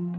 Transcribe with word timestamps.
Hallå 0.00 0.12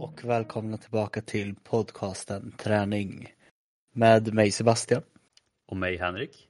och 0.00 0.24
välkomna 0.24 0.76
tillbaka 0.76 1.20
till 1.22 1.54
podcasten 1.54 2.52
Träning 2.58 3.34
med 3.94 4.34
mig 4.34 4.50
Sebastian. 4.50 5.02
Och 5.66 5.76
mig 5.76 5.98
Henrik. 5.98 6.48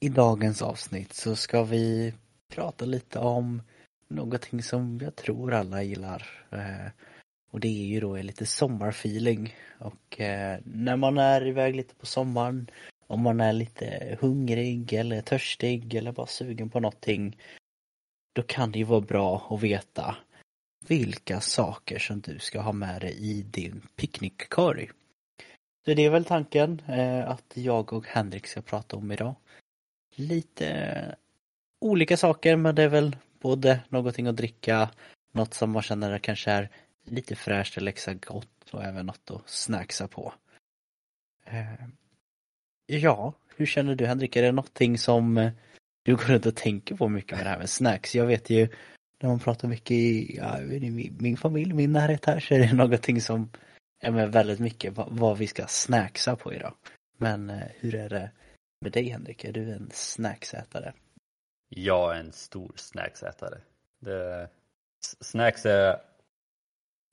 I 0.00 0.08
dagens 0.08 0.62
avsnitt 0.62 1.12
så 1.12 1.36
ska 1.36 1.62
vi 1.62 2.14
prata 2.48 2.84
lite 2.84 3.18
om 3.18 3.62
någonting 4.08 4.62
som 4.62 4.98
jag 5.02 5.16
tror 5.16 5.54
alla 5.54 5.82
gillar. 5.82 6.46
Eh, 6.50 6.90
och 7.50 7.60
det 7.60 7.68
är 7.68 7.86
ju 7.86 8.00
då 8.00 8.16
lite 8.16 8.46
sommarfeeling. 8.46 9.54
Och 9.78 10.20
eh, 10.20 10.58
när 10.64 10.96
man 10.96 11.18
är 11.18 11.46
iväg 11.46 11.76
lite 11.76 11.94
på 11.94 12.06
sommaren, 12.06 12.70
om 13.06 13.20
man 13.20 13.40
är 13.40 13.52
lite 13.52 14.18
hungrig 14.20 14.92
eller 14.92 15.20
törstig 15.20 15.94
eller 15.94 16.12
bara 16.12 16.26
sugen 16.26 16.70
på 16.70 16.80
någonting, 16.80 17.36
då 18.32 18.42
kan 18.42 18.72
det 18.72 18.78
ju 18.78 18.84
vara 18.84 19.00
bra 19.00 19.46
att 19.50 19.62
veta 19.62 20.16
vilka 20.86 21.40
saker 21.40 21.98
som 21.98 22.20
du 22.20 22.38
ska 22.38 22.60
ha 22.60 22.72
med 22.72 23.00
dig 23.00 23.30
i 23.30 23.42
din 23.42 23.82
picknickkorg. 23.96 24.90
Så 25.84 25.94
det 25.94 26.02
är 26.02 26.10
väl 26.10 26.24
tanken 26.24 26.82
eh, 26.88 27.30
att 27.30 27.52
jag 27.54 27.92
och 27.92 28.06
Henrik 28.06 28.46
ska 28.46 28.62
prata 28.62 28.96
om 28.96 29.12
idag. 29.12 29.34
Lite 30.14 31.16
olika 31.80 32.16
saker 32.16 32.56
men 32.56 32.74
det 32.74 32.82
är 32.82 32.88
väl 32.88 33.16
både 33.46 33.80
någonting 33.88 34.26
att 34.26 34.36
dricka, 34.36 34.90
något 35.32 35.54
som 35.54 35.70
man 35.70 35.82
känner 35.82 36.18
kanske 36.18 36.50
är 36.50 36.68
lite 37.04 37.36
fräscht 37.36 37.76
eller 37.76 37.88
extra 37.88 38.14
gott 38.14 38.70
och 38.70 38.84
även 38.84 39.06
något 39.06 39.30
att 39.30 39.48
snacksa 39.48 40.08
på. 40.08 40.32
Eh, 41.44 41.86
ja, 42.86 43.32
hur 43.56 43.66
känner 43.66 43.94
du 43.94 44.06
Henrik? 44.06 44.36
Är 44.36 44.42
det 44.42 44.52
någonting 44.52 44.98
som 44.98 45.38
eh, 45.38 45.52
du 46.04 46.16
går 46.16 46.24
runt 46.24 46.46
och 46.46 46.56
tänker 46.56 46.96
på 46.96 47.08
mycket 47.08 47.36
med 47.36 47.46
det 47.46 47.50
här 47.50 47.58
med 47.58 47.70
snacks? 47.70 48.14
Jag 48.14 48.26
vet 48.26 48.50
ju 48.50 48.68
när 49.22 49.28
man 49.28 49.38
pratar 49.38 49.68
mycket 49.68 49.90
i 49.90 50.36
ja, 50.36 50.58
min, 50.60 51.16
min 51.20 51.36
familj, 51.36 51.72
min 51.72 51.92
närhet 51.92 52.24
här 52.24 52.40
så 52.40 52.54
är 52.54 52.58
det 52.58 52.72
någonting 52.82 53.20
som 53.20 53.50
är 54.00 54.10
med 54.10 54.32
väldigt 54.32 54.60
mycket 54.60 54.96
vad, 54.96 55.08
vad 55.10 55.38
vi 55.38 55.46
ska 55.46 55.66
snacksa 55.66 56.36
på 56.36 56.54
idag. 56.54 56.74
Men 57.18 57.50
eh, 57.50 57.62
hur 57.80 57.94
är 57.94 58.08
det 58.08 58.30
med 58.80 58.92
dig 58.92 59.08
Henrik? 59.08 59.44
Är 59.44 59.52
du 59.52 59.72
en 59.72 59.90
snacksätare? 59.92 60.92
Jag 61.68 62.16
är 62.16 62.20
en 62.20 62.32
stor 62.32 62.72
snacksätare. 62.76 63.60
Det, 63.98 64.48
snacks 65.20 65.66
är 65.66 66.00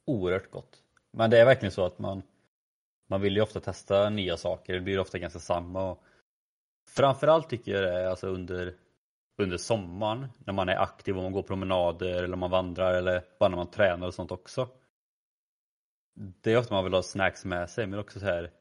oerhört 0.06 0.52
gott. 0.52 0.84
Men 1.12 1.30
det 1.30 1.40
är 1.40 1.46
verkligen 1.46 1.72
så 1.72 1.86
att 1.86 2.00
man, 2.00 2.24
man 3.08 3.22
vill 3.22 3.36
ju 3.36 3.42
ofta 3.42 3.60
testa 3.60 4.10
nya 4.10 4.38
saker. 4.38 4.74
Det 4.74 4.80
blir 4.80 5.00
ofta 5.00 5.20
ganska 5.20 5.40
samma. 5.40 5.92
Och 5.92 6.04
framförallt 6.90 7.50
tycker 7.50 7.72
jag 7.72 7.84
det 7.84 8.00
är 8.00 8.08
alltså 8.08 8.28
under, 8.28 8.76
under 9.38 9.58
sommaren 9.58 10.28
när 10.38 10.54
man 10.54 10.70
är 10.70 10.76
aktiv 10.76 11.18
och 11.18 11.24
man 11.24 11.32
går 11.32 11.44
promenader 11.44 12.24
eller 12.24 12.38
man 12.38 12.52
vandrar 12.52 12.94
eller 12.94 13.24
bara 13.40 13.50
när 13.50 13.58
man 13.58 13.72
tränar 13.72 14.08
och 14.08 14.14
sånt 14.14 14.32
också. 14.32 14.70
Det 16.16 16.52
är 16.52 16.58
ofta 16.58 16.74
man 16.74 16.84
vill 16.84 16.94
ha 16.94 17.04
snacks 17.04 17.46
med 17.46 17.70
sig 17.70 17.88
men 17.88 18.00
också 18.00 18.20
så 18.20 18.26
här 18.26 18.52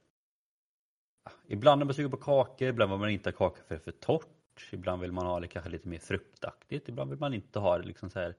ah, 1.24 1.30
Ibland 1.46 1.82
är 1.82 1.86
man 1.86 1.94
sugen 1.94 2.10
på 2.10 2.16
kakor, 2.16 2.68
ibland 2.68 2.90
vill 2.90 3.00
man 3.00 3.10
inte 3.10 3.30
ha 3.30 3.32
kakor 3.32 3.62
för 3.62 3.74
det 3.74 3.80
är 3.80 3.84
för 3.84 3.92
torrt. 3.92 4.41
Ibland 4.72 5.02
vill 5.02 5.12
man 5.12 5.26
ha 5.26 5.40
det 5.40 5.48
kanske 5.48 5.70
lite 5.70 5.88
mer 5.88 5.98
fruktaktigt, 5.98 6.88
ibland 6.88 7.10
vill 7.10 7.18
man 7.18 7.34
inte 7.34 7.58
ha 7.58 7.78
det 7.78 7.84
liksom 7.84 8.10
så 8.10 8.18
här. 8.18 8.34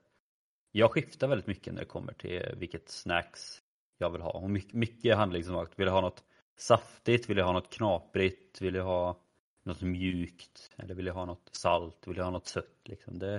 Jag 0.71 0.91
skiftar 0.91 1.27
väldigt 1.27 1.47
mycket 1.47 1.73
när 1.73 1.81
det 1.81 1.87
kommer 1.87 2.13
till 2.13 2.55
vilket 2.57 2.89
snacks 2.89 3.61
jag 3.97 4.09
vill 4.09 4.21
ha. 4.21 4.31
Och 4.31 4.49
mycket, 4.49 4.73
mycket 4.73 5.17
handlar 5.17 5.37
liksom 5.37 5.55
om 5.55 5.63
att 5.63 5.79
vill 5.79 5.87
jag 5.87 5.93
ha 5.93 6.01
något 6.01 6.23
saftigt, 6.57 7.29
vill 7.29 7.37
jag 7.37 7.45
ha 7.45 7.53
något 7.53 7.73
knaprigt, 7.73 8.61
vill 8.61 8.75
jag 8.75 8.83
ha 8.83 9.19
något 9.63 9.81
mjukt? 9.81 10.71
Eller 10.77 10.95
vill 10.95 11.05
jag 11.05 11.13
ha 11.13 11.25
något 11.25 11.49
salt, 11.51 12.07
vill 12.07 12.17
jag 12.17 12.23
ha 12.23 12.31
något 12.31 12.47
sött? 12.47 12.79
Liksom. 12.85 13.19
Det, 13.19 13.33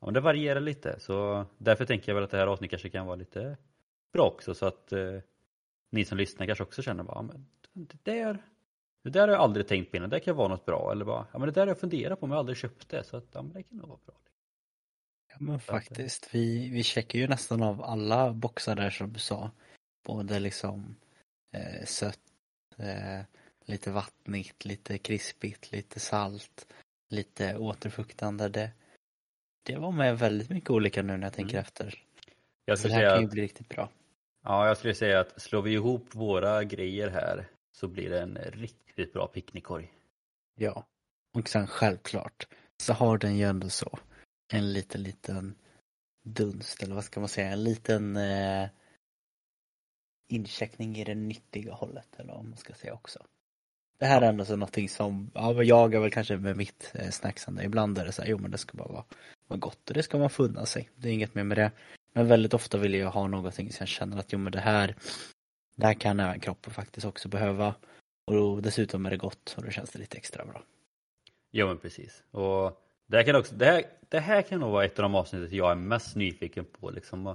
ja, 0.00 0.06
men 0.06 0.14
det 0.14 0.20
varierar 0.20 0.60
lite. 0.60 1.00
Så 1.00 1.46
därför 1.58 1.84
tänker 1.84 2.12
jag 2.12 2.14
väl 2.14 2.24
att 2.24 2.30
det 2.30 2.38
här 2.38 2.46
avsnittet 2.46 2.70
kanske 2.70 2.90
kan 2.90 3.06
vara 3.06 3.16
lite 3.16 3.56
bra 4.12 4.26
också. 4.26 4.54
Så 4.54 4.66
att 4.66 4.92
eh, 4.92 5.18
ni 5.90 6.04
som 6.04 6.18
lyssnar 6.18 6.46
kanske 6.46 6.64
också 6.64 6.82
känner 6.82 7.04
bara, 7.04 7.16
ja, 7.16 7.22
men 7.22 7.46
det 7.72 8.04
där, 8.04 8.44
det 9.02 9.10
där 9.10 9.20
har 9.20 9.28
jag 9.28 9.40
aldrig 9.40 9.68
tänkt 9.68 9.90
på 9.90 9.96
innan, 9.96 10.10
det 10.10 10.20
kan 10.20 10.36
vara 10.36 10.48
något 10.48 10.66
bra 10.66 10.92
eller 10.92 11.04
bara, 11.04 11.26
ja 11.32 11.38
men 11.38 11.48
det 11.48 11.52
där 11.52 11.60
har 11.60 11.68
jag 11.68 11.80
funderat 11.80 12.20
på 12.20 12.26
men 12.26 12.30
jag 12.30 12.36
har 12.36 12.40
aldrig 12.40 12.58
köpt 12.58 12.88
det 12.88 13.04
så 13.04 13.16
att 13.16 13.24
ja, 13.32 13.42
men 13.42 13.52
det 13.52 13.62
kan 13.62 13.78
nog 13.78 13.88
vara 13.88 13.98
bra. 14.06 14.14
Ja 15.30 15.36
men 15.40 15.60
faktiskt, 15.60 16.34
vi, 16.34 16.70
vi 16.70 16.82
checkar 16.82 17.18
ju 17.18 17.28
nästan 17.28 17.62
av 17.62 17.82
alla 17.82 18.32
boxar 18.32 18.76
där 18.76 18.90
som 18.90 19.12
du 19.12 19.18
sa. 19.18 19.50
Både 20.06 20.38
liksom 20.40 20.96
eh, 21.52 21.84
sött, 21.86 22.20
eh, 22.76 23.20
lite 23.64 23.90
vattnigt, 23.90 24.64
lite 24.64 24.98
krispigt, 24.98 25.72
lite 25.72 26.00
salt, 26.00 26.66
lite 27.08 27.56
återfuktande. 27.56 28.48
Det, 28.48 28.70
det 29.62 29.76
var 29.76 29.92
med 29.92 30.18
väldigt 30.18 30.50
mycket 30.50 30.70
olika 30.70 31.02
nu 31.02 31.16
när 31.16 31.26
jag 31.26 31.32
tänker 31.32 31.54
Mm. 31.54 31.60
efter. 31.62 32.02
Jag 32.64 32.78
Så 32.78 32.82
skulle 32.82 32.94
det 32.94 32.94
här 32.94 33.02
säga 33.02 33.14
kan 33.14 33.22
ju 33.22 33.28
bli 33.28 33.42
riktigt 33.42 33.68
bra. 33.68 33.88
ja, 34.44 34.66
jag 34.66 34.76
skulle 34.76 34.94
säga 34.94 35.20
att 35.20 35.42
slår 35.42 35.62
vi 35.62 35.72
ihop 35.72 36.14
våra 36.14 36.64
grejer 36.64 37.08
här 37.10 37.48
så 37.72 37.88
blir 37.88 38.10
det 38.10 38.20
en 38.20 38.36
riktigt 38.36 39.12
bra 39.12 39.26
picknickkorg. 39.26 39.92
Ja. 40.54 40.86
Och 41.34 41.48
sen 41.48 41.66
självklart 41.66 42.46
så 42.82 42.92
har 42.92 43.18
den 43.18 43.36
ju 43.36 43.44
ändå 43.44 43.68
så 43.68 43.98
en 44.52 44.72
liten, 44.72 45.02
liten 45.02 45.54
dunst 46.22 46.82
eller 46.82 46.94
vad 46.94 47.04
ska 47.04 47.20
man 47.20 47.28
säga, 47.28 47.48
en 47.48 47.64
liten 47.64 48.16
eh, 48.16 48.68
incheckning 50.28 50.96
i 50.96 51.04
det 51.04 51.14
nyttiga 51.14 51.72
hållet 51.72 52.08
eller 52.16 52.34
vad 52.34 52.44
man 52.44 52.56
ska 52.56 52.74
säga 52.74 52.94
också. 52.94 53.26
Det 53.98 54.06
här 54.06 54.22
är 54.22 54.28
ändå 54.28 54.44
så 54.44 54.56
någonting 54.56 54.88
som, 54.88 55.30
ja 55.34 55.52
men 55.52 55.66
jag 55.66 55.94
är 55.94 56.00
väl 56.00 56.10
kanske 56.10 56.36
med 56.36 56.56
mitt 56.56 56.92
eh, 56.94 57.10
snacksande, 57.10 57.64
ibland 57.64 57.98
är 57.98 58.04
det 58.04 58.12
så 58.12 58.22
här, 58.22 58.28
jo 58.28 58.38
men 58.38 58.50
det 58.50 58.58
ska 58.58 58.76
bara 58.76 58.92
vara, 58.92 59.04
vara 59.46 59.58
gott 59.58 59.88
och 59.88 59.94
det 59.94 60.02
ska 60.02 60.18
man 60.18 60.30
få 60.30 60.44
unna 60.44 60.66
sig. 60.66 60.90
Det 60.96 61.08
är 61.08 61.12
inget 61.12 61.34
mer 61.34 61.44
med 61.44 61.58
det. 61.58 61.72
Men 62.12 62.26
väldigt 62.26 62.54
ofta 62.54 62.78
vill 62.78 62.94
jag 62.94 63.10
ha 63.10 63.26
någonting 63.26 63.72
som 63.72 63.82
jag 63.82 63.88
känner 63.88 64.18
att 64.18 64.32
jo 64.32 64.38
men 64.38 64.52
det 64.52 64.60
här, 64.60 64.96
det 65.80 65.86
här 65.86 65.94
kan 65.94 66.20
även 66.20 66.40
kroppen 66.40 66.72
faktiskt 66.72 67.06
också 67.06 67.28
behöva. 67.28 67.74
Och 68.26 68.34
då, 68.34 68.60
dessutom 68.60 69.06
är 69.06 69.10
det 69.10 69.16
gott 69.16 69.54
och 69.56 69.64
då 69.64 69.70
känns 69.70 69.90
det 69.90 69.98
lite 69.98 70.16
extra 70.16 70.44
bra. 70.44 70.62
Ja 71.50 71.66
men 71.66 71.78
precis. 71.78 72.24
Och 72.30 72.82
det 73.06 73.16
här 73.16 73.24
kan, 73.24 73.36
också, 73.36 73.54
det 73.54 73.64
här, 73.64 73.84
det 74.08 74.20
här 74.20 74.42
kan 74.42 74.60
nog 74.60 74.72
vara 74.72 74.84
ett 74.84 74.98
av 74.98 75.02
de 75.02 75.14
avsnitt 75.14 75.52
jag 75.52 75.70
är 75.70 75.74
mest 75.74 76.16
nyfiken 76.16 76.64
på. 76.64 76.90
Liksom. 76.90 77.34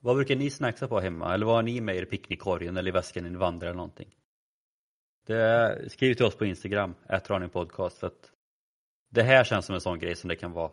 Vad, 0.00 0.16
brukar 0.16 0.36
ni 0.36 0.50
snacksa 0.50 0.88
på 0.88 1.00
hemma? 1.00 1.34
Eller 1.34 1.46
vad 1.46 1.54
har 1.54 1.62
ni 1.62 1.80
med 1.80 1.96
er 1.96 2.02
i 2.02 2.06
picknickkorgen 2.06 2.76
eller 2.76 2.88
i 2.88 2.92
väskan 2.92 3.22
när 3.22 3.30
ni 3.30 3.36
vandrar 3.36 3.68
eller 3.68 3.76
någonting? 3.76 4.16
Det, 5.26 5.90
skriv 5.90 6.14
till 6.14 6.24
oss 6.24 6.36
på 6.36 6.44
Instagram, 6.44 6.94
podcast 7.52 7.98
för 7.98 8.06
att 8.06 8.32
det 9.10 9.22
här 9.22 9.44
känns 9.44 9.66
som 9.66 9.74
en 9.74 9.80
sån 9.80 9.98
grej 9.98 10.16
som 10.16 10.28
det 10.28 10.36
kan 10.36 10.52
vara 10.52 10.70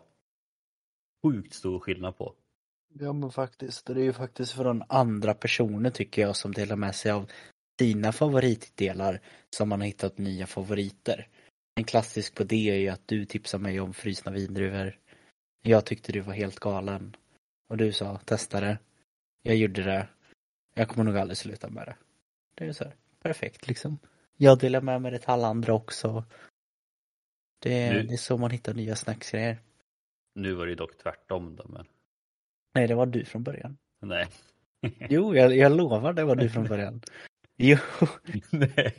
sjukt 1.23 1.53
stor 1.53 1.79
skillnad 1.79 2.17
på. 2.17 2.35
Ja 2.93 3.13
men 3.13 3.31
faktiskt, 3.31 3.85
det 3.85 3.93
är 3.93 4.03
ju 4.03 4.13
faktiskt 4.13 4.51
från 4.51 4.83
andra 4.89 5.33
personer 5.33 5.89
tycker 5.89 6.21
jag 6.21 6.35
som 6.35 6.51
delar 6.51 6.75
med 6.75 6.95
sig 6.95 7.11
av 7.11 7.31
sina 7.79 8.11
favoritdelar 8.11 9.21
som 9.55 9.69
man 9.69 9.79
har 9.79 9.87
hittat 9.87 10.17
nya 10.17 10.47
favoriter. 10.47 11.27
En 11.75 11.83
klassisk 11.83 12.35
på 12.35 12.43
det 12.43 12.69
är 12.69 12.75
ju 12.75 12.89
att 12.89 13.07
du 13.07 13.25
tipsade 13.25 13.63
mig 13.63 13.79
om 13.79 13.93
frysna 13.93 14.31
vindruvor. 14.31 14.99
Jag 15.61 15.85
tyckte 15.85 16.11
du 16.11 16.19
var 16.19 16.33
helt 16.33 16.59
galen. 16.59 17.15
Och 17.69 17.77
du 17.77 17.91
sa 17.93 18.17
testa 18.25 18.61
det. 18.61 18.79
Jag 19.41 19.55
gjorde 19.55 19.83
det. 19.83 20.07
Jag 20.73 20.89
kommer 20.89 21.03
nog 21.03 21.17
aldrig 21.17 21.37
sluta 21.37 21.69
med 21.69 21.85
det. 21.87 21.95
Det 22.55 22.65
är 22.65 22.73
så 22.73 22.83
här, 22.83 22.95
perfekt 23.21 23.67
liksom. 23.67 23.99
Jag 24.37 24.59
delar 24.59 24.81
med 24.81 25.01
mig 25.01 25.11
det 25.11 25.19
till 25.19 25.29
alla 25.29 25.47
andra 25.47 25.73
också. 25.73 26.23
Det, 27.59 27.93
Nu- 27.93 28.03
det 28.03 28.13
är 28.13 28.17
så 28.17 28.37
man 28.37 28.51
hittar 28.51 28.73
nya 28.73 28.95
snacksgrejer. 28.95 29.59
Nu 30.35 30.53
var 30.53 30.67
det 30.67 30.75
dock 30.75 30.97
tvärtom 30.97 31.55
då 31.55 31.65
men 31.69 31.85
Nej, 32.79 32.87
det 32.87 32.95
var 32.95 33.05
du 33.05 33.25
från 33.25 33.43
början. 33.43 33.77
nej. 34.01 34.27
Jo, 35.09 35.35
jag, 35.35 35.55
jag 35.57 35.71
lovar 35.77 36.13
det 36.13 36.23
var 36.23 36.35
du 36.35 36.49
från 36.49 36.65
början. 36.67 37.01
Jo, 37.57 37.77
nej. 38.51 38.93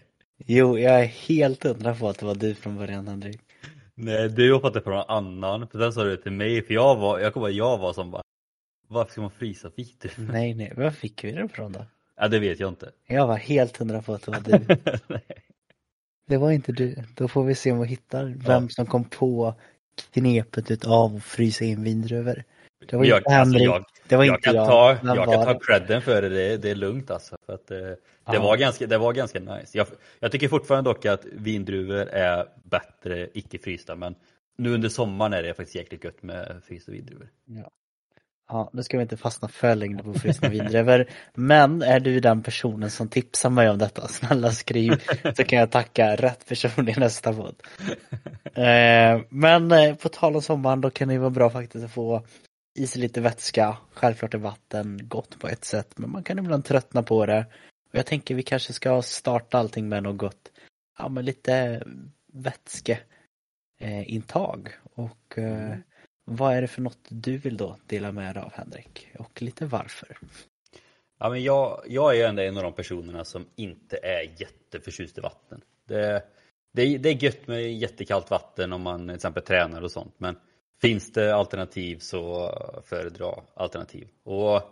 jo, 0.46 0.78
jag 0.78 1.00
är 1.00 1.04
helt 1.04 1.64
hundra 1.64 1.94
på 1.94 2.08
att 2.08 2.18
det 2.18 2.26
var 2.26 2.34
du 2.34 2.54
från 2.54 2.76
början 2.76 3.08
Henrik. 3.08 3.40
Nej, 3.94 4.28
du 4.28 4.52
har 4.52 4.60
fått 4.60 4.74
det 4.74 4.82
från 4.82 4.94
någon 4.94 5.04
annan. 5.08 5.68
För 5.68 5.78
sen 5.78 5.92
sa 5.92 6.04
du 6.04 6.10
det 6.16 6.22
till 6.22 6.32
mig, 6.32 6.62
för 6.62 6.74
jag 6.74 6.96
var, 6.96 7.18
jag 7.18 7.32
kommer 7.34 7.48
ihåg, 7.48 7.56
jag 7.56 7.78
var 7.78 7.92
som 7.92 8.10
bara 8.10 8.22
Varför 8.88 9.12
ska 9.12 9.20
man 9.20 9.30
frysa 9.30 9.70
vitt? 9.76 10.04
Nej, 10.18 10.54
nej, 10.54 10.72
var 10.76 10.90
fick 10.90 11.24
vi 11.24 11.32
det 11.32 11.44
ifrån 11.44 11.72
då? 11.72 11.84
Ja, 12.16 12.28
det 12.28 12.38
vet 12.38 12.60
jag 12.60 12.68
inte. 12.68 12.90
Jag 13.06 13.26
var 13.26 13.36
helt 13.36 13.76
hundra 13.76 14.02
på 14.02 14.14
att 14.14 14.22
det 14.22 14.30
var 14.30 14.40
du. 14.40 14.76
Nej. 15.08 15.22
Det 16.26 16.36
var 16.36 16.50
inte 16.50 16.72
du. 16.72 16.96
Då 17.16 17.28
får 17.28 17.44
vi 17.44 17.54
se 17.54 17.72
om 17.72 17.80
vi 17.80 17.86
hittar 17.88 18.24
vem 18.24 18.62
Ja. 18.62 18.68
som 18.68 18.86
kom 18.86 19.04
på 19.04 19.54
knepet 20.12 20.70
utav 20.70 21.16
att 21.16 21.24
frysa 21.24 21.64
in 21.64 21.84
vindruvor. 21.84 22.44
Det 22.88 22.96
var 22.96 23.04
jag, 23.04 23.18
inte 23.18 23.30
alltså, 23.30 23.58
Henrik. 23.58 23.62
jag, 23.62 23.84
det 24.08 24.16
var 24.16 24.24
jag 24.24 24.34
inte 24.34 24.42
kan 24.42 24.54
jag. 24.54 24.66
ta, 24.68 24.96
jag 25.02 25.16
var 25.16 25.34
kan 25.34 25.44
ta 25.44 25.58
credden 25.58 26.02
för 26.02 26.22
det, 26.22 26.28
det, 26.28 26.56
det 26.56 26.70
är 26.70 26.74
lugnt 26.74 27.10
alltså. 27.10 27.36
För 27.46 27.54
att, 27.54 27.70
eh, 27.70 27.78
det, 27.78 27.96
Ja. 28.24 28.42
var 28.42 28.56
ganska, 28.56 28.86
det 28.86 28.98
var 28.98 29.12
ganska 29.12 29.40
nice. 29.40 29.78
Jag, 29.78 29.86
jag 30.20 30.32
tycker 30.32 30.48
fortfarande 30.48 30.90
dock 30.90 31.06
att 31.06 31.24
vindruvor 31.32 32.08
är 32.08 32.46
bättre 32.64 33.28
icke 33.34 33.58
frysta 33.58 33.96
men 33.96 34.14
nu 34.58 34.74
under 34.74 34.88
sommaren 34.88 35.32
är 35.32 35.42
det 35.42 35.54
faktiskt 35.54 35.76
jäkligt 35.76 36.04
gött 36.04 36.22
med 36.22 36.60
frysta 36.66 36.92
vindruvor. 36.92 37.28
Ja. 37.44 37.70
Ja, 38.52 38.70
nu 38.72 38.82
ska 38.82 38.96
vi 38.96 39.02
inte 39.02 39.16
fastna 39.16 39.48
för 39.48 39.74
länge 39.74 40.02
på 40.02 40.14
frusna 40.14 40.48
vindruvor. 40.48 41.06
Men 41.34 41.82
är 41.82 42.00
du 42.00 42.20
den 42.20 42.42
personen 42.42 42.90
som 42.90 43.08
tipsar 43.08 43.50
mig 43.50 43.70
om 43.70 43.78
detta, 43.78 44.08
snälla 44.08 44.50
skriv 44.50 45.02
så 45.36 45.44
kan 45.44 45.58
jag 45.58 45.70
tacka 45.70 46.16
rätt 46.16 46.48
person 46.48 46.88
i 46.88 46.94
nästa 46.96 47.32
podd. 47.32 47.54
Eh, 48.54 49.20
men 49.28 49.72
eh, 49.72 49.94
på 49.94 50.08
tal 50.08 50.36
om 50.36 50.42
sommaren, 50.42 50.80
då 50.80 50.90
kan 50.90 51.08
det 51.08 51.18
vara 51.18 51.30
bra 51.30 51.50
faktiskt 51.50 51.84
att 51.84 51.90
få 51.90 52.26
i 52.74 52.86
sig 52.86 53.02
lite 53.02 53.20
vätska. 53.20 53.76
Självklart 53.92 54.34
är 54.34 54.38
vatten 54.38 55.08
gott 55.08 55.38
på 55.38 55.48
ett 55.48 55.64
sätt, 55.64 55.98
men 55.98 56.10
man 56.10 56.22
kan 56.22 56.38
ibland 56.38 56.64
tröttna 56.64 57.02
på 57.02 57.26
det. 57.26 57.46
Och 57.92 57.98
jag 57.98 58.06
tänker 58.06 58.34
vi 58.34 58.42
kanske 58.42 58.72
ska 58.72 59.02
starta 59.02 59.58
allting 59.58 59.88
med 59.88 60.02
något, 60.02 60.52
ja 60.98 61.08
men 61.08 61.24
lite 61.24 61.82
vätskeintag. 62.32 64.68
Och 64.94 65.38
mm 65.38 65.82
vad 66.32 66.54
är 66.54 66.62
det 66.62 66.68
för 66.68 66.82
något 66.82 66.98
du 67.08 67.36
vill 67.36 67.56
då 67.56 67.76
dela 67.86 68.12
med 68.12 68.34
dig 68.34 68.42
av 68.42 68.52
Henrik? 68.52 69.08
Och 69.18 69.42
lite 69.42 69.66
varför? 69.66 70.18
Ja, 71.18 71.30
men 71.30 71.42
jag, 71.42 71.82
jag 71.86 72.18
är 72.18 72.28
ändå 72.28 72.42
en 72.42 72.56
av 72.56 72.62
de 72.62 72.72
personerna 72.72 73.24
som 73.24 73.46
inte 73.56 73.98
är 74.02 74.40
jätteförtjust 74.40 75.18
i 75.18 75.20
vatten. 75.20 75.60
Det, 75.86 76.24
det, 76.72 76.98
det 76.98 77.08
är 77.08 77.24
gött 77.24 77.46
med 77.46 77.74
jättekallt 77.74 78.30
vatten 78.30 78.72
om 78.72 78.82
man 78.82 79.06
till 79.06 79.14
exempel 79.14 79.42
tränar 79.42 79.82
och 79.82 79.90
sånt 79.90 80.14
men 80.18 80.36
finns 80.80 81.12
det 81.12 81.34
alternativ 81.34 81.98
så 81.98 82.50
föredra 82.84 83.34
alternativ. 83.54 84.08
Och 84.22 84.62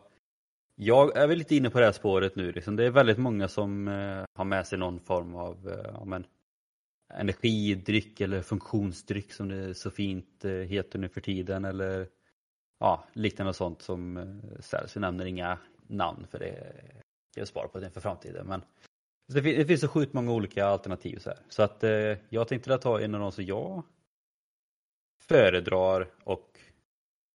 jag 0.75 1.16
är 1.16 1.26
väl 1.26 1.38
lite 1.38 1.56
inne 1.56 1.70
på 1.70 1.78
det 1.78 1.84
här 1.84 1.93
spåret 1.93 2.37
nu. 2.37 2.52
Liksom. 2.52 2.76
Det 2.76 2.84
är 2.84 2.90
väldigt 2.90 3.19
många 3.19 3.49
som 3.49 3.88
eh, 3.88 4.25
har 4.34 4.44
med 4.44 4.66
sig 4.66 4.78
någon 4.78 5.00
form 5.00 5.34
av 5.34 5.69
eh, 5.69 5.90
ja, 5.94 6.05
men, 6.05 6.26
energidryck 7.14 8.20
eller 8.20 8.43
funktionsdryck 8.43 9.32
som 9.32 9.49
det 9.49 9.75
så 9.75 9.90
fint 9.90 10.44
eh, 10.44 10.52
heter 10.52 10.99
nu 10.99 11.08
för 11.08 11.20
tiden 11.20 11.64
eller 11.64 12.08
ja, 12.81 13.05
liknande 13.12 13.55
sånt 13.55 13.82
som 13.82 14.16
eh, 14.16 14.60
säljs. 14.60 14.96
Vi 14.96 15.00
nämner 15.00 15.26
inga 15.26 15.58
namn 15.87 16.26
för 16.31 16.38
det 16.38 16.72
jag 17.37 17.49
spara 17.49 17.69
på 17.69 17.81
det 17.81 17.90
för 17.90 18.00
framtiden. 18.00 18.46
Men 18.46 18.62
det 19.26 19.66
finns 19.66 19.81
så 19.81 19.88
sjukt 19.88 20.12
många 20.12 20.32
olika 20.32 20.66
alternativ 20.66 21.19
så 21.19 21.31
här. 21.31 21.38
Så 21.49 21.62
att 21.62 21.84
eh, 21.84 22.16
jag 22.28 22.49
tänkte 22.49 22.78
ta 22.78 23.00
en 23.00 23.14
av 23.14 23.20
de 23.20 23.32
som 23.32 23.44
jag 23.44 23.82
föredrar 25.28 26.10
och 26.25 26.58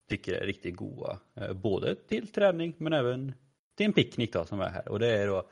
tycker 0.09 0.33
är 0.33 0.45
riktigt 0.45 0.75
goda. 0.75 1.19
Både 1.55 1.95
till 1.95 2.27
träning 2.27 2.75
men 2.77 2.93
även 2.93 3.33
till 3.77 3.85
en 3.85 3.93
picknick 3.93 4.33
då 4.33 4.45
som 4.45 4.61
är 4.61 4.69
här 4.69 4.89
och 4.89 4.99
det 4.99 5.07
är 5.07 5.27
då 5.27 5.49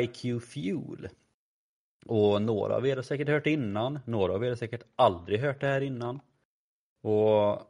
IQ 0.00 0.42
Fuel. 0.42 1.08
Och 2.06 2.42
några 2.42 2.76
av 2.76 2.86
er 2.86 2.96
har 2.96 3.02
säkert 3.02 3.28
hört 3.28 3.44
det 3.44 3.50
innan, 3.50 3.98
några 4.04 4.34
av 4.34 4.44
er 4.44 4.48
har 4.48 4.56
säkert 4.56 4.82
aldrig 4.96 5.40
hört 5.40 5.60
det 5.60 5.66
här 5.66 5.80
innan. 5.80 6.20
Och 7.02 7.62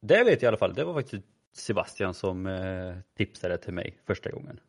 det 0.00 0.24
vet 0.24 0.42
jag 0.42 0.42
i 0.42 0.46
alla 0.46 0.56
fall, 0.56 0.74
det 0.74 0.84
var 0.84 0.94
faktiskt 0.94 1.26
Sebastian 1.52 2.14
som 2.14 2.46
eh, 2.46 2.96
tipsade 3.14 3.58
till 3.58 3.72
mig 3.72 3.98
första 4.06 4.30
gången. 4.30 4.60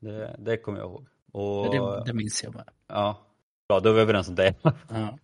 Det, 0.00 0.36
det 0.38 0.56
kommer 0.56 0.78
jag 0.78 0.90
ihåg. 0.90 1.06
Och, 1.32 1.74
det, 1.74 2.04
det 2.06 2.14
minns 2.14 2.44
jag 2.44 2.54
med. 2.54 2.68
Ja, 2.86 3.26
bra 3.68 3.80
då 3.80 3.88
är 3.88 3.94
vi 3.94 4.00
överens 4.00 4.28
om 4.28 4.34
det. 4.34 4.54
Ja 4.88 5.18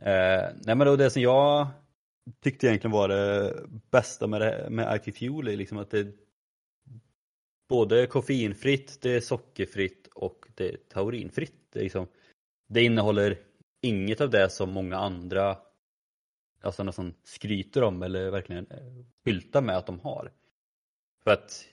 eh, 0.00 0.48
nej 0.64 0.74
men 0.76 0.86
då 0.86 0.96
det 0.96 1.10
som 1.10 1.22
jag 1.22 1.66
tyckte 2.40 2.66
egentligen 2.66 2.92
var 2.92 3.08
det 3.08 3.54
bästa 3.90 4.26
med, 4.26 4.40
det, 4.40 4.70
med 4.70 5.00
IQ 5.06 5.16
Fuel 5.16 5.48
är 5.48 5.56
liksom 5.56 5.78
att 5.78 5.90
det 5.90 5.98
är 5.98 6.12
både 7.68 8.06
koffeinfritt, 8.06 8.98
det 9.00 9.10
är 9.10 9.20
sockerfritt 9.20 10.06
och 10.14 10.46
det 10.54 10.68
är 10.68 10.76
taurinfritt. 10.76 11.72
Det, 11.72 11.78
är 11.78 11.82
liksom, 11.82 12.06
det 12.68 12.82
innehåller 12.82 13.38
inget 13.82 14.20
av 14.20 14.30
det 14.30 14.50
som 14.50 14.70
många 14.70 14.96
andra 14.96 15.56
alltså 16.64 16.82
nästan 16.82 17.14
skryter 17.22 17.82
om 17.82 18.02
eller 18.02 18.30
verkligen 18.30 18.66
eh, 18.70 19.04
skyltar 19.24 19.62
med 19.62 19.76
att 19.76 19.86
de 19.86 20.00
har. 20.00 20.32
För 21.24 21.30
att 21.30 21.66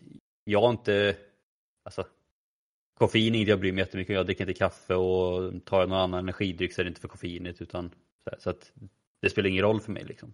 jag 0.44 0.62
har 0.62 0.70
inte, 0.70 1.18
alltså 1.84 2.08
koffein 2.98 3.34
är 3.34 3.38
inget 3.38 3.50
jag 3.50 3.60
bryr 3.60 3.72
mig 3.72 3.82
jättemycket 3.82 4.10
om. 4.12 4.16
Jag 4.16 4.26
dricker 4.26 4.48
inte 4.48 4.60
kaffe 4.60 4.96
och 4.96 5.66
tar 5.66 5.80
jag 5.80 5.90
någon 5.90 6.00
annan 6.00 6.20
energidryck 6.20 6.74
så 6.74 6.82
är 6.82 6.86
det 6.86 6.90
inte 6.90 7.02
för 7.02 7.08
koffeinet 7.08 7.62
utan 7.62 7.92
så 8.38 8.50
att 8.50 8.74
det 9.20 9.30
spelar 9.30 9.50
ingen 9.50 9.64
roll 9.64 9.82
för 9.82 9.92
mig 9.92 10.04
liksom. 10.04 10.34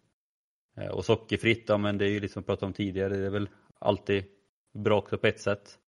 Eh, 0.78 0.88
och 0.88 1.06
sockerfritt, 1.06 1.64
ja 1.68 1.78
men 1.78 1.98
det 1.98 2.06
är 2.06 2.10
ju 2.10 2.20
liksom 2.20 2.44
pratat 2.44 2.64
om 2.64 2.74
tidigare, 2.74 3.18
det 3.18 3.26
är 3.26 3.30
väl 3.30 3.50
alltid 3.80 4.26
bra 4.74 4.98
också 4.98 5.18
på 5.18 5.28
ett 5.28 5.42
sätt. 5.42 5.80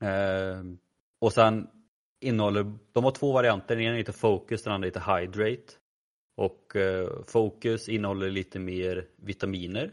Eh, 0.00 0.62
och 1.18 1.32
sen 1.32 1.68
innehåller, 2.20 2.72
de 2.92 3.04
har 3.04 3.10
två 3.10 3.32
varianter, 3.32 3.76
den 3.76 3.84
ena 3.84 3.96
heter 3.96 4.12
Focus, 4.12 4.62
den 4.62 4.72
andra 4.72 4.86
heter 4.86 5.20
Hydrate. 5.20 5.72
Och 6.36 6.76
eh, 6.76 7.22
Focus 7.26 7.88
innehåller 7.88 8.30
lite 8.30 8.58
mer 8.58 9.08
vitaminer. 9.16 9.92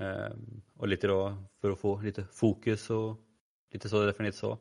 Eh, 0.00 0.36
och 0.76 0.88
lite 0.88 1.06
då 1.06 1.36
för 1.60 1.70
att 1.70 1.80
få 1.80 2.00
lite 2.00 2.24
fokus 2.24 2.90
och 2.90 3.20
lite 3.72 3.88
så, 3.88 4.04
därför 4.04 4.24
heter 4.24 4.38
så. 4.38 4.58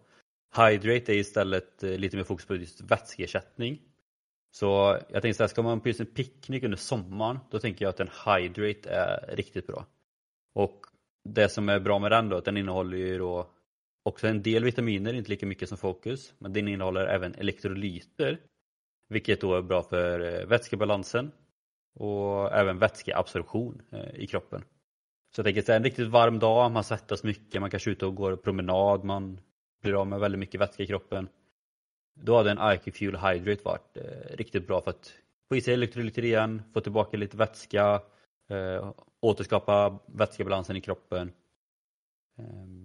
Hydrate 0.55 1.13
är 1.13 1.17
istället 1.17 1.83
eh, 1.83 1.97
lite 1.97 2.17
mer 2.17 2.23
fokus 2.23 2.45
på 2.45 2.55
just 2.55 2.81
vätskeersättning. 2.81 3.81
Så 4.55 4.99
jag 5.09 5.21
tänkte 5.21 5.33
så 5.33 5.43
här, 5.43 5.47
ska 5.47 5.61
man 5.61 5.81
på 5.81 5.87
just 5.87 5.99
en 5.99 6.05
picknick 6.05 6.63
under 6.63 6.77
sommaren, 6.77 7.39
då 7.51 7.59
tänker 7.59 7.85
jag 7.85 7.89
att 7.89 7.99
en 7.99 8.09
Hydrate 8.25 8.89
är 8.89 9.35
riktigt 9.35 9.67
bra. 9.67 9.85
Och 10.53 10.85
det 11.29 11.49
som 11.49 11.69
är 11.69 11.79
bra 11.79 11.99
med 11.99 12.11
den 12.11 12.29
då, 12.29 12.37
att 12.37 12.45
den 12.45 12.57
innehåller 12.57 12.97
ju 12.97 13.17
då 13.17 13.49
också 14.03 14.27
en 14.27 14.41
del 14.41 14.63
vitaminer, 14.63 15.13
inte 15.13 15.29
lika 15.29 15.45
mycket 15.45 15.69
som 15.69 15.77
Focus, 15.77 16.33
men 16.37 16.53
den 16.53 16.67
innehåller 16.67 17.05
även 17.05 17.35
elektrolyter. 17.35 18.39
Vilket 19.09 19.41
då 19.41 19.55
är 19.55 19.61
bra 19.61 19.83
för 19.83 20.19
eh, 20.19 20.45
vätskebalansen 20.45 21.31
och 21.95 22.53
även 22.53 22.79
vätskeabsorption 22.79 23.81
eh, 23.91 24.15
i 24.15 24.27
kroppen. 24.27 24.63
Så 25.35 25.39
jag 25.39 25.45
tänker 25.45 25.61
så 25.61 25.71
här, 25.71 25.77
en 25.77 25.83
riktigt 25.83 26.07
varm 26.07 26.39
dag, 26.39 26.71
man 26.71 26.83
svettas 26.83 27.23
mycket, 27.23 27.61
man 27.61 27.69
kanske 27.69 27.89
är 27.89 27.91
ute 27.91 28.05
och 28.05 28.15
går 28.15 28.35
promenad, 28.35 29.03
man 29.03 29.39
blir 29.81 30.01
av 30.01 30.07
med 30.07 30.19
väldigt 30.19 30.39
mycket 30.39 30.61
vätska 30.61 30.83
i 30.83 30.87
kroppen. 30.87 31.29
Då 32.13 32.37
hade 32.37 32.51
en 32.51 32.73
IQ 32.73 32.95
Fuel 32.95 33.17
Hydrate 33.17 33.63
varit 33.63 33.97
eh, 33.97 34.35
riktigt 34.35 34.67
bra 34.67 34.81
för 34.81 34.89
att 34.89 35.13
få 35.49 35.55
i 35.55 35.61
sig 35.61 35.73
elektrolyter 35.73 36.25
igen, 36.25 36.61
få 36.73 36.81
tillbaka 36.81 37.17
lite 37.17 37.37
vätska, 37.37 38.01
eh, 38.49 38.93
återskapa 39.19 39.99
vätskebalansen 40.05 40.75
i 40.75 40.81
kroppen. 40.81 41.31
Eh, 42.37 42.83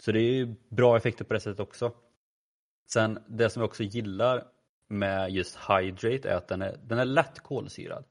så 0.00 0.12
det 0.12 0.20
är 0.20 0.32
ju 0.32 0.54
bra 0.68 0.96
effekter 0.96 1.24
på 1.24 1.34
det 1.34 1.40
sättet 1.40 1.60
också. 1.60 1.92
Sen 2.92 3.18
det 3.26 3.50
som 3.50 3.60
jag 3.60 3.68
också 3.68 3.82
gillar 3.82 4.44
med 4.88 5.30
just 5.30 5.58
Hydrate 5.68 6.30
är 6.30 6.36
att 6.36 6.48
den 6.48 6.62
är, 6.62 6.76
den 6.82 6.98
är 6.98 7.04
lätt 7.04 7.40
kolsyrad. 7.40 8.04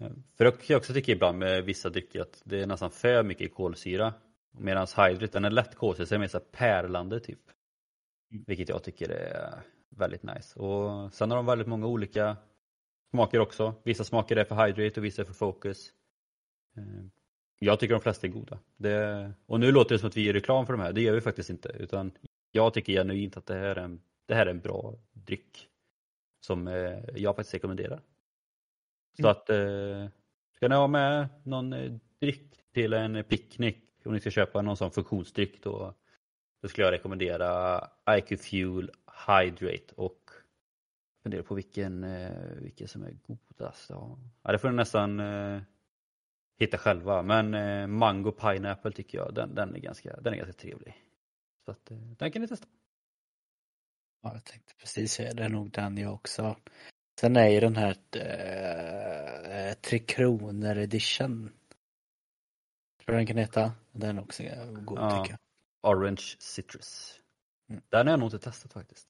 Ehm, 0.00 0.22
för 0.36 0.44
det 0.44 0.50
kan 0.50 0.64
jag 0.66 0.78
också 0.78 0.92
tycka 0.92 1.12
ibland 1.12 1.38
med 1.38 1.64
vissa 1.64 1.90
drycker 1.90 2.20
att 2.20 2.42
det 2.44 2.62
är 2.62 2.66
nästan 2.66 2.90
för 2.90 3.22
mycket 3.22 3.54
kolsyra. 3.54 4.14
Medan 4.50 4.86
Hydrate 4.96 5.32
den 5.32 5.44
är 5.44 5.50
lätt 5.50 5.74
kolsyrad, 5.74 6.08
så 6.08 6.14
är 6.14 6.18
mer 6.18 6.28
så 6.28 6.40
pärlande 6.40 7.20
typ. 7.20 7.40
Mm. 8.30 8.44
Vilket 8.46 8.68
jag 8.68 8.82
tycker 8.82 9.08
är 9.08 9.62
väldigt 9.88 10.22
nice. 10.22 10.58
Och 10.60 11.14
sen 11.14 11.30
har 11.30 11.36
de 11.36 11.46
väldigt 11.46 11.68
många 11.68 11.86
olika 11.86 12.36
smaker 13.10 13.40
också. 13.40 13.74
Vissa 13.82 14.04
smaker 14.04 14.36
är 14.36 14.44
för 14.44 14.66
Hydrate 14.66 15.00
och 15.00 15.04
vissa 15.04 15.22
är 15.22 15.26
för 15.26 15.34
Focus. 15.34 15.92
Eh, 16.76 17.06
jag 17.58 17.80
tycker 17.80 17.94
de 17.94 18.00
flesta 18.00 18.26
är 18.26 18.30
goda. 18.30 18.58
Det, 18.76 19.32
och 19.46 19.60
nu 19.60 19.72
låter 19.72 19.94
det 19.94 19.98
som 19.98 20.08
att 20.08 20.16
vi 20.16 20.26
gör 20.26 20.32
reklam 20.32 20.66
för 20.66 20.72
de 20.72 20.82
här, 20.82 20.92
det 20.92 21.00
gör 21.00 21.14
vi 21.14 21.20
faktiskt 21.20 21.50
inte. 21.50 21.68
Utan 21.68 22.12
jag 22.52 22.74
tycker 22.74 22.92
genuint 22.92 23.36
att 23.36 23.46
det 23.46 23.54
här 23.54 23.76
är 23.76 23.76
en, 23.76 24.00
det 24.26 24.34
här 24.34 24.46
är 24.46 24.50
en 24.50 24.60
bra 24.60 24.94
dryck. 25.12 25.68
Som 26.40 26.68
eh, 26.68 26.98
jag 27.16 27.36
faktiskt 27.36 27.54
rekommenderar. 27.54 28.00
Så 29.16 29.22
mm. 29.22 29.30
att 29.30 29.50
eh, 29.50 30.08
ska 30.56 30.68
ni 30.68 30.74
ha 30.74 30.86
med 30.86 31.28
någon 31.42 32.00
dryck 32.20 32.72
till 32.72 32.92
en 32.92 33.24
picknick 33.24 33.88
om 34.04 34.14
ni 34.14 34.20
ska 34.20 34.30
köpa 34.30 34.62
någon 34.62 34.76
sån 34.76 34.90
funktionsdryck 34.90 35.62
då, 35.62 35.94
då 36.60 36.68
skulle 36.68 36.86
jag 36.86 36.92
rekommendera 36.92 37.80
IQ 38.10 38.40
Fuel 38.40 38.90
Hydrate 39.26 39.94
och 39.96 40.30
fundera 41.22 41.42
på 41.42 41.54
vilken, 41.54 42.06
vilken 42.62 42.88
som 42.88 43.02
är 43.02 43.16
godast. 43.26 43.90
Ja, 43.90 44.18
det 44.52 44.58
får 44.58 44.70
ni 44.70 44.76
nästan 44.76 45.20
hitta 46.58 46.78
själva. 46.78 47.22
Men 47.22 47.54
eh, 47.54 47.86
Mango 47.86 48.32
Pineapple 48.32 48.92
tycker 48.92 49.18
jag, 49.18 49.34
den, 49.34 49.54
den, 49.54 49.74
är, 49.74 49.78
ganska, 49.78 50.16
den 50.20 50.32
är 50.32 50.38
ganska 50.38 50.52
trevlig. 50.52 51.02
Så 51.64 51.70
att, 51.70 51.90
eh, 51.90 51.98
den 51.98 52.32
kan 52.32 52.42
ni 52.42 52.48
testa. 52.48 52.66
Ja, 54.22 54.32
jag 54.32 54.44
tänkte 54.44 54.74
precis 54.74 55.12
säga 55.12 55.34
det, 55.34 55.44
är 55.44 55.48
nog 55.48 55.70
den 55.70 55.98
jag 55.98 56.14
också. 56.14 56.56
Sen 57.20 57.36
är 57.36 57.48
ju 57.48 57.60
den 57.60 57.76
här 57.76 57.96
äh, 58.12 59.74
Tre 59.74 59.98
Kronor 59.98 60.78
edition. 60.78 61.52
Tror 63.04 63.14
jag 63.14 63.16
den 63.16 63.26
kan 63.26 63.36
heta. 63.36 63.72
Den 63.92 64.18
är 64.18 64.22
också 64.22 64.42
god 64.84 64.98
ja, 64.98 65.10
tycker 65.10 65.32
jag. 65.32 65.47
Orange 65.82 66.22
Citrus. 66.38 67.20
Mm. 67.70 67.82
Den 67.88 68.06
har 68.06 68.12
jag 68.12 68.20
nog 68.20 68.26
inte 68.26 68.38
testat 68.38 68.72
faktiskt. 68.72 69.08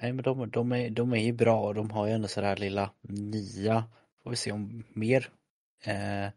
Nej 0.00 0.12
men 0.12 0.22
de, 0.22 0.50
de, 0.50 0.72
är, 0.72 0.90
de 0.90 1.12
är 1.12 1.24
ju 1.24 1.32
bra 1.32 1.72
de 1.72 1.90
har 1.90 2.06
ju 2.06 2.12
ändå 2.12 2.28
sådär 2.28 2.56
lilla 2.56 2.90
nia. 3.00 3.84
Får 4.22 4.30
vi 4.30 4.36
se 4.36 4.52
om 4.52 4.84
mer 4.88 5.30
Eh, 5.84 6.30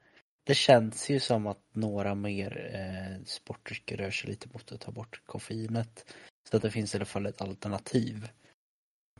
det 0.43 0.55
känns 0.55 1.09
ju 1.09 1.19
som 1.19 1.47
att 1.47 1.61
några 1.73 2.15
mer 2.15 2.71
eh, 2.73 3.23
sportdrycker 3.25 3.97
rör 3.97 4.11
sig 4.11 4.29
lite 4.29 4.47
mot 4.53 4.71
att 4.71 4.81
ta 4.81 4.91
bort 4.91 5.21
koffeinet. 5.25 6.15
Så 6.49 6.55
att 6.55 6.61
det 6.61 6.71
finns 6.71 6.95
i 6.95 6.97
alla 6.97 7.05
fall 7.05 7.25
ett 7.25 7.41
alternativ. 7.41 8.29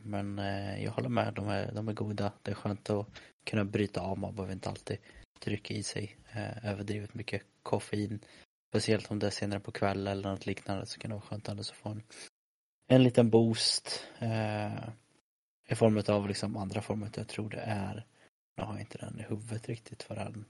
Men 0.02 0.38
eh, 0.38 0.84
jag 0.84 0.92
håller 0.92 1.08
med, 1.08 1.34
de 1.34 1.48
är, 1.48 1.72
de 1.72 1.88
är 1.88 1.92
goda. 1.92 2.32
Det 2.42 2.50
är 2.50 2.54
skönt 2.54 2.90
att 2.90 3.08
kunna 3.44 3.64
bryta 3.64 4.00
av, 4.00 4.18
man 4.18 4.34
behöver 4.34 4.52
inte 4.52 4.68
alltid 4.68 4.98
trycka 5.40 5.74
i 5.74 5.82
sig 5.82 6.16
eh, 6.32 6.66
överdrivet 6.66 7.14
mycket 7.14 7.42
koffein. 7.62 8.20
Speciellt 8.68 9.10
om 9.10 9.18
det 9.18 9.26
är 9.26 9.30
senare 9.30 9.60
på 9.60 9.72
kvällen 9.72 10.06
eller 10.06 10.30
något 10.30 10.46
liknande 10.46 10.86
så 10.86 11.00
kan 11.00 11.10
det 11.10 11.14
vara 11.14 11.26
skönt 11.26 11.48
att 11.48 11.68
få 11.68 11.88
en, 11.88 12.02
en 12.88 13.02
liten 13.02 13.30
boost 13.30 14.06
eh, 14.18 14.88
i 15.68 15.74
form 15.74 16.02
av 16.08 16.28
liksom 16.28 16.56
andra 16.56 16.80
former. 16.80 17.10
Jag 17.16 17.28
tror 17.28 17.50
det 17.50 17.60
är, 17.60 18.06
jag 18.54 18.64
har 18.64 18.78
inte 18.78 18.98
den 18.98 19.20
i 19.20 19.22
huvudet 19.22 19.68
riktigt 19.68 20.08
vad 20.08 20.18
den, 20.18 20.44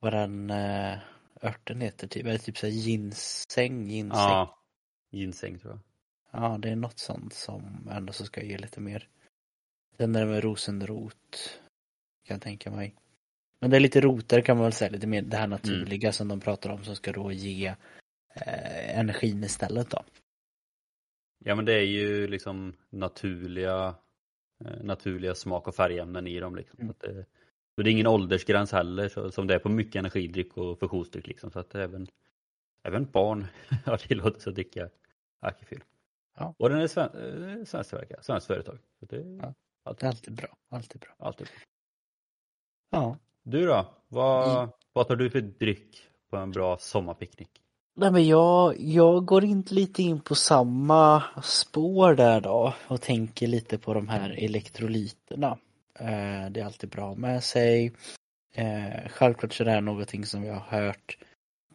vad 0.00 0.12
den 0.12 0.50
eh, 0.50 0.98
örten 1.42 1.80
heter. 1.80 2.06
Typ, 2.06 2.26
är 2.26 2.32
det 2.32 2.38
typ 2.38 2.58
såhär 2.58 2.72
ginseng, 2.72 3.86
ginseng? 3.86 4.18
Ja, 4.18 4.58
ginseng 5.10 5.58
tror 5.58 5.72
jag. 5.72 5.80
Ja, 6.42 6.58
det 6.58 6.70
är 6.70 6.76
något 6.76 6.98
sånt 6.98 7.32
som 7.34 7.88
ändå 7.90 8.12
så 8.12 8.24
ska 8.24 8.42
ge 8.42 8.58
lite 8.58 8.80
mer. 8.80 9.08
Sen 9.96 10.16
är 10.16 10.20
det 10.20 10.26
med 10.26 10.44
rosenrot, 10.44 11.60
kan 12.24 12.34
jag 12.34 12.42
tänka 12.42 12.70
mig. 12.70 12.94
Men 13.60 13.70
det 13.70 13.76
är 13.76 13.80
lite 13.80 14.00
roter 14.00 14.40
kan 14.40 14.56
man 14.56 14.64
väl 14.64 14.72
säga, 14.72 14.90
lite 14.90 15.06
mer 15.06 15.22
det 15.22 15.36
här 15.36 15.46
naturliga 15.46 16.08
mm. 16.08 16.12
som 16.12 16.28
de 16.28 16.40
pratar 16.40 16.70
om 16.70 16.84
som 16.84 16.96
ska 16.96 17.12
då 17.12 17.32
ge 17.32 17.66
eh, 18.34 18.98
energin 18.98 19.44
istället 19.44 19.90
då. 19.90 20.04
Ja 21.44 21.54
men 21.54 21.64
det 21.64 21.72
är 21.72 21.86
ju 21.86 22.26
liksom 22.26 22.76
naturliga 22.90 23.94
eh, 24.64 24.82
naturliga 24.82 25.34
smak 25.34 25.68
och 25.68 25.74
färgämnen 25.74 26.26
i 26.26 26.40
dem 26.40 26.56
liksom. 26.56 26.80
Mm. 26.80 26.94
Så 27.00 27.06
det, 27.06 27.26
så 27.74 27.82
det 27.82 27.90
är 27.90 27.92
ingen 27.92 28.06
åldersgräns 28.06 28.72
heller 28.72 29.08
så, 29.08 29.30
som 29.30 29.46
det 29.46 29.54
är 29.54 29.58
på 29.58 29.68
mycket 29.68 29.96
energidryck 29.96 30.56
och 30.56 30.78
fusionsdryck 30.78 31.26
liksom. 31.26 31.50
Så 31.50 31.58
att 31.58 31.74
även, 31.74 32.06
även 32.82 33.10
barn 33.10 33.46
har 33.84 33.96
tillåtelse 33.96 34.48
att 34.50 34.54
dricka 34.54 34.90
Akifyr. 35.40 35.82
Ja. 36.36 36.54
Och 36.58 36.68
den 36.68 36.80
är 36.80 36.86
sven, 36.86 37.66
svensktillverkad, 37.66 38.24
svenskt 38.24 38.46
företag. 38.46 38.78
Så 39.00 39.06
det, 39.06 39.16
är 39.16 39.38
ja. 39.42 39.54
alltid. 39.82 40.08
alltid 40.08 40.34
bra. 40.34 40.56
Alltid 40.68 41.00
bra. 41.00 41.14
Alltid 41.18 41.46
bra. 41.46 41.56
Ja. 42.90 43.18
Du 43.42 43.66
då? 43.66 43.86
Vad, 44.08 44.58
mm. 44.58 44.70
vad 44.92 45.08
tar 45.08 45.16
du 45.16 45.30
för 45.30 45.40
dryck 45.40 46.02
på 46.30 46.36
en 46.36 46.50
bra 46.50 46.76
sommarpicknick? 46.78 47.50
Nej 47.94 48.10
men 48.10 48.26
jag, 48.26 48.80
jag 48.80 49.24
går 49.24 49.44
in 49.44 49.64
lite 49.70 50.02
in 50.02 50.20
på 50.20 50.34
samma 50.34 51.22
spår 51.42 52.14
där 52.14 52.40
då 52.40 52.74
och 52.88 53.00
tänker 53.00 53.46
lite 53.46 53.78
på 53.78 53.94
de 53.94 54.08
här 54.08 54.30
elektrolyterna. 54.30 55.58
Eh, 55.98 56.50
det 56.50 56.60
är 56.60 56.64
alltid 56.64 56.90
bra 56.90 57.14
med 57.14 57.44
sig. 57.44 57.92
Eh, 58.54 59.08
självklart 59.08 59.52
så 59.52 59.62
är 59.62 59.74
det 59.74 59.80
någonting 59.80 60.26
som 60.26 60.44
jag 60.44 60.54
har 60.54 60.80
hört 60.80 61.18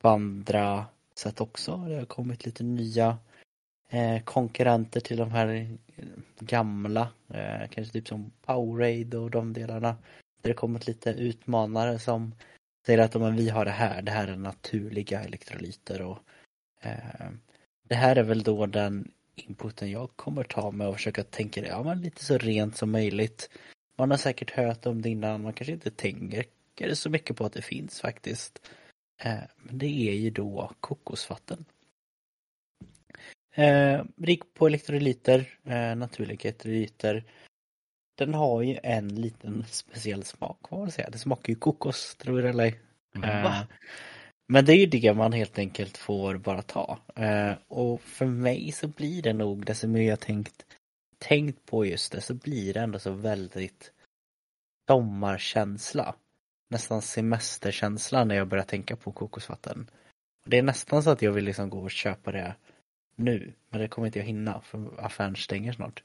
på 0.01 0.10
andra 0.10 0.86
sätt 1.15 1.41
också. 1.41 1.77
Det 1.77 1.95
har 1.95 2.05
kommit 2.05 2.45
lite 2.45 2.63
nya 2.63 3.17
eh, 3.89 4.24
konkurrenter 4.24 5.00
till 5.00 5.17
de 5.17 5.31
här 5.31 5.77
gamla, 6.39 7.07
kanske 7.69 7.93
typ 7.93 8.07
som 8.07 8.31
Powerade 8.45 9.17
och 9.17 9.31
de 9.31 9.53
delarna. 9.53 9.95
Det 10.45 10.53
kommit 10.53 10.87
lite 10.87 11.09
utmanare 11.09 11.99
som 11.99 12.35
säger 12.85 12.99
att 12.99 13.15
men, 13.15 13.35
vi 13.35 13.49
har 13.49 13.65
det 13.65 13.71
här, 13.71 14.01
det 14.01 14.11
här 14.11 14.27
är 14.27 14.35
naturliga 14.35 15.23
elektrolyter 15.23 16.01
och 16.01 16.19
eh, 16.81 17.29
det 17.83 17.95
här 17.95 18.15
är 18.15 18.23
väl 18.23 18.43
då 18.43 18.65
den 18.65 19.11
inputen 19.35 19.91
jag 19.91 20.09
kommer 20.15 20.43
ta 20.43 20.71
med 20.71 20.87
och 20.87 20.95
försöka 20.95 21.23
tänka 21.23 21.67
ja, 21.67 21.83
men 21.83 22.01
lite 22.01 22.25
så 22.25 22.37
rent 22.37 22.77
som 22.77 22.91
möjligt. 22.91 23.49
Man 23.97 24.11
har 24.11 24.17
säkert 24.17 24.51
hört 24.51 24.85
om 24.85 25.01
det 25.01 25.09
innan, 25.09 25.41
man 25.41 25.53
kanske 25.53 25.73
inte 25.73 25.91
tänker 25.91 26.45
så 26.93 27.09
mycket 27.09 27.37
på 27.37 27.45
att 27.45 27.53
det 27.53 27.61
finns 27.61 28.01
faktiskt. 28.01 28.69
Eh, 29.21 29.43
men 29.57 29.77
det 29.77 30.09
är 30.09 30.13
ju 30.13 30.29
då 30.29 30.71
kokosvatten. 30.79 31.65
Eh, 33.55 34.03
rik 34.17 34.53
på 34.53 34.67
elektrolyter, 34.67 35.59
eh, 35.63 35.95
naturliga 35.95 36.39
elektrolyter. 36.41 37.23
Den 38.15 38.34
har 38.34 38.62
ju 38.62 38.77
en 38.84 39.07
liten 39.07 39.65
speciell 39.67 40.24
smak, 40.24 40.57
vad 40.69 40.79
man 40.79 40.91
säga. 40.91 41.10
Det 41.10 41.17
smakar 41.17 41.53
ju 41.53 41.60
kokos, 41.60 42.15
tror 42.15 42.41
du 42.41 42.50
eller 42.50 42.67
eh, 43.24 43.62
Men 44.48 44.65
det 44.65 44.74
är 44.74 44.77
ju 44.77 44.86
det 44.86 45.13
man 45.13 45.34
helt 45.34 45.60
enkelt 45.60 45.98
får 45.98 46.38
bara 46.38 46.62
ta. 46.62 47.00
Eh, 47.15 47.53
och 47.67 48.01
för 48.01 48.25
mig 48.25 48.72
så 48.72 48.88
blir 48.88 49.22
det 49.22 49.34
nog, 49.34 49.65
det 49.65 49.75
som 49.75 49.95
jag 49.95 50.19
tänkt 50.19 50.65
tänkt 51.17 51.65
på 51.65 51.86
just 51.86 52.12
det 52.12 52.22
så 52.22 52.34
blir 52.34 52.74
det 52.74 52.79
ändå 52.79 53.00
så 53.00 53.12
väldigt 53.12 53.91
sommarkänsla. 54.88 56.15
Nästan 56.69 57.01
semesterkänsla 57.01 58.24
när 58.24 58.36
jag 58.36 58.48
börjar 58.48 58.63
tänka 58.63 58.95
på 58.95 59.12
kokosvatten. 59.12 59.89
Det 60.45 60.57
är 60.57 60.63
nästan 60.63 61.03
så 61.03 61.10
att 61.10 61.22
jag 61.22 61.31
vill 61.31 61.45
liksom 61.45 61.69
gå 61.69 61.79
och 61.79 61.91
köpa 61.91 62.31
det 62.31 62.55
nu. 63.15 63.53
Men 63.69 63.81
det 63.81 63.88
kommer 63.88 64.05
inte 64.05 64.19
jag 64.19 64.25
hinna 64.25 64.62
för 64.62 65.05
affären 65.05 65.36
stänger 65.36 65.72
snart. 65.72 66.03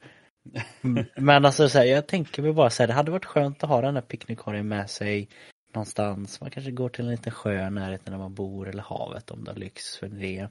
Mm. 0.81 1.05
Men 1.15 1.45
alltså 1.45 1.69
så 1.69 1.77
här, 1.77 1.85
jag 1.85 2.07
tänker 2.07 2.41
mig 2.41 2.53
bara 2.53 2.69
så 2.69 2.83
här, 2.83 2.87
det 2.87 2.93
hade 2.93 3.11
varit 3.11 3.25
skönt 3.25 3.63
att 3.63 3.69
ha 3.69 3.81
den 3.81 3.95
här 3.95 4.01
picknickkorgen 4.01 4.67
med 4.67 4.89
sig 4.89 5.29
någonstans. 5.73 6.41
Man 6.41 6.51
kanske 6.51 6.71
går 6.71 6.89
till 6.89 7.05
en 7.05 7.11
liten 7.11 7.33
sjö 7.33 7.67
i 7.67 7.69
närheten 7.69 8.11
där 8.11 8.19
man 8.19 8.33
bor 8.33 8.69
eller 8.69 8.83
havet 8.83 9.31
om 9.31 9.43
det 9.43 9.51
har 9.51 9.59
lyx 9.59 9.97
för 9.97 10.07
det. 10.07 10.47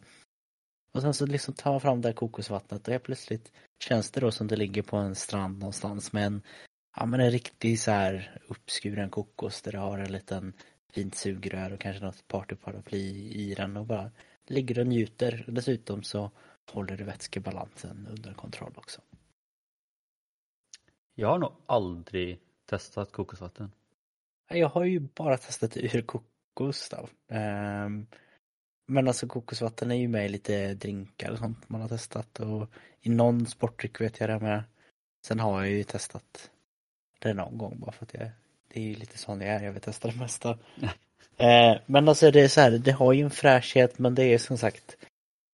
Och 0.92 1.02
sen 1.02 1.14
så 1.14 1.26
liksom 1.26 1.54
tar 1.54 1.70
man 1.70 1.80
fram 1.80 2.00
det 2.00 2.09
här 2.09 2.14
kokosvattnet 2.14 2.88
och 2.88 2.92
helt 2.92 3.04
plötsligt 3.04 3.52
känns 3.85 4.11
det 4.11 4.20
då 4.20 4.30
som 4.30 4.47
det 4.47 4.56
ligger 4.56 4.82
på 4.82 4.97
en 4.97 5.14
strand 5.14 5.59
någonstans 5.59 6.12
med 6.12 6.26
en, 6.26 6.42
ja 6.97 7.06
men 7.06 7.20
en 7.20 7.30
riktig 7.30 7.80
så 7.80 7.90
här 7.90 8.40
uppskuren 8.49 9.11
kokos 9.11 9.62
där 9.62 9.73
det 9.73 9.78
har 9.78 9.99
en 9.99 10.12
liten 10.12 10.52
fint 10.92 11.14
sugrör 11.14 11.73
och 11.73 11.80
kanske 11.80 12.04
något 12.04 12.28
partyparaply 12.28 13.32
i 13.32 13.54
den 13.54 13.76
och 13.76 13.87
bara 13.87 14.11
ligger 14.47 14.78
och 14.78 14.87
njuter. 14.87 15.44
Dessutom 15.49 16.02
så 16.02 16.30
håller 16.73 16.97
det 16.97 17.04
vätskebalansen 17.04 18.09
under 18.11 18.35
kontroll 18.35 18.73
också. 18.76 19.00
Jag 21.14 21.29
har 21.29 21.38
nog 21.38 21.52
aldrig 21.67 22.38
testat 22.67 23.12
kokosvatten. 23.12 23.73
Jag 24.49 24.69
har 24.69 24.85
ju 24.85 25.00
bara 25.00 25.37
testat 25.37 25.76
ur 25.76 26.02
kokos 26.02 26.88
då. 26.88 27.09
Um, 27.37 28.07
men 28.87 29.09
alltså 29.09 29.26
kokosvatten 29.26 29.90
är 29.90 29.95
ju 29.95 30.09
med 30.09 30.26
i 30.26 30.29
lite 30.29 30.75
drinkar 30.75 31.31
och 31.31 31.38
sånt 31.38 31.69
man 31.69 31.81
har 31.81 31.88
testat 31.88 32.40
och 32.40 32.69
i 33.00 33.09
någon 33.09 33.47
sportdryck 33.47 34.00
vet 34.00 34.21
jag 34.21 34.31
det 34.31 34.38
med. 34.38 34.62
Sen 35.26 35.40
har 35.40 35.62
jag 35.64 35.71
ju 35.71 35.85
testat 35.85 36.50
det 37.19 37.35
någon 37.35 37.59
gång 37.59 37.81
bara 37.81 37.93
för 37.93 38.05
att 38.05 38.14
jag, 38.14 38.31
det 38.69 38.81
är 38.81 38.85
ju 38.85 38.95
lite 38.95 39.19
sån 39.19 39.40
jag 39.40 39.55
är, 39.55 39.64
jag 39.64 39.73
vill 39.73 39.83
testa 39.83 40.09
det 40.09 40.19
mesta. 40.19 40.50
eh, 41.37 41.76
men 41.87 42.09
alltså 42.09 42.31
det 42.31 42.40
är 42.40 42.49
så 42.49 42.61
här, 42.61 42.71
det 42.71 42.93
har 42.93 43.12
ju 43.12 43.23
en 43.23 43.31
fräschhet 43.31 43.99
men 43.99 44.14
det 44.14 44.25
är 44.25 44.38
som 44.38 44.59
sagt 44.59 44.97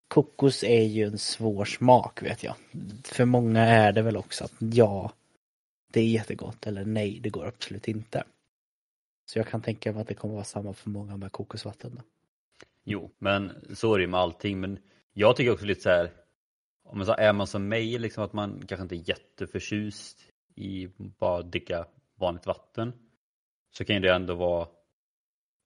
Kokos 0.09 0.65
är 0.65 0.83
ju 0.83 1.05
en 1.05 1.19
svår 1.19 1.65
smak 1.65 2.23
vet 2.23 2.43
jag. 2.43 2.55
För 3.05 3.25
många 3.25 3.65
är 3.65 3.93
det 3.93 4.03
väl 4.03 4.17
också 4.17 4.45
att 4.45 4.53
ja, 4.59 5.13
det 5.97 6.01
är 6.01 6.09
jättegott 6.09 6.67
eller 6.67 6.85
nej, 6.85 7.21
det 7.21 7.31
går 7.31 7.47
absolut 7.47 7.89
inte. 7.89 8.25
Så 9.27 9.39
jag 9.39 9.47
kan 9.49 9.63
tänka 9.63 9.93
mig 9.93 10.03
att 10.03 10.09
det 10.09 10.15
kommer 10.15 10.35
vara 10.35 10.45
samma 10.45 10.73
för 10.73 10.91
många 10.91 11.17
med 11.17 11.33
kokosvatten. 11.33 12.01
Jo, 12.85 13.11
men 13.19 13.53
så 13.77 13.95
är 13.95 13.99
det 13.99 14.07
med 14.07 14.21
allting. 14.21 14.61
Men 14.61 14.79
jag 15.13 15.37
tycker 15.37 15.53
också 15.53 15.65
lite 15.65 15.81
så 15.81 15.89
här, 15.89 16.13
om 16.85 16.99
man 16.99 17.07
så, 17.07 17.13
är 17.13 17.33
man 17.33 17.47
som 17.47 17.69
mig, 17.69 17.99
liksom 17.99 18.25
att 18.25 18.33
man 18.33 18.67
kanske 18.67 18.83
inte 18.83 18.97
är 18.97 19.09
jätteförtjust 19.09 20.19
i 20.55 20.89
bara 20.97 21.43
dricka 21.43 21.87
vanligt 22.15 22.47
vatten. 22.47 22.93
Så 23.71 23.85
kan 23.85 24.03
det 24.03 24.15
ändå 24.15 24.35
vara 24.35 24.69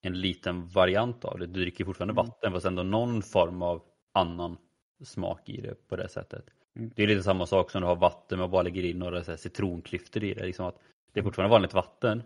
en 0.00 0.20
liten 0.20 0.68
variant 0.68 1.24
av 1.24 1.38
det. 1.38 1.46
Du 1.46 1.60
dricker 1.60 1.84
fortfarande 1.84 2.12
mm. 2.12 2.26
vatten 2.26 2.52
fast 2.52 2.66
ändå 2.66 2.82
någon 2.82 3.22
form 3.22 3.62
av 3.62 3.82
annan 4.12 4.56
smak 5.04 5.48
i 5.48 5.60
det 5.60 5.88
på 5.88 5.96
det 5.96 6.08
sättet. 6.08 6.44
Mm. 6.80 6.92
Det 6.96 7.02
är 7.02 7.06
lite 7.06 7.22
samma 7.22 7.46
sak 7.46 7.70
som 7.70 7.80
du 7.80 7.86
har 7.86 7.96
vatten 7.96 8.38
men 8.38 8.50
bara 8.50 8.62
lägger 8.62 8.84
in 8.84 8.98
några 8.98 9.24
så 9.24 9.30
här 9.30 9.36
citronklyftor 9.36 10.24
i 10.24 10.34
det. 10.34 10.46
Liksom 10.46 10.66
att 10.66 10.78
det 11.12 11.20
är 11.20 11.24
fortfarande 11.24 11.50
vanligt 11.50 11.74
vatten 11.74 12.22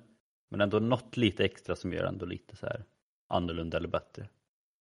men 0.51 0.61
ändå 0.61 0.79
något 0.79 1.17
lite 1.17 1.45
extra 1.45 1.77
som 1.77 1.93
gör 1.93 2.05
ändå 2.05 2.27
lite 2.27 2.57
så 2.57 2.67
här 2.67 2.85
annorlunda 3.29 3.77
eller 3.77 3.89
bättre. 3.89 4.29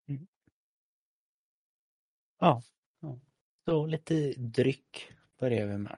Mm. 0.07 0.27
Ja. 2.39 2.61
ja. 3.01 3.19
Så 3.65 3.85
lite 3.85 4.33
dryck 4.37 5.11
börjar 5.39 5.67
vi 5.67 5.77
med. 5.77 5.97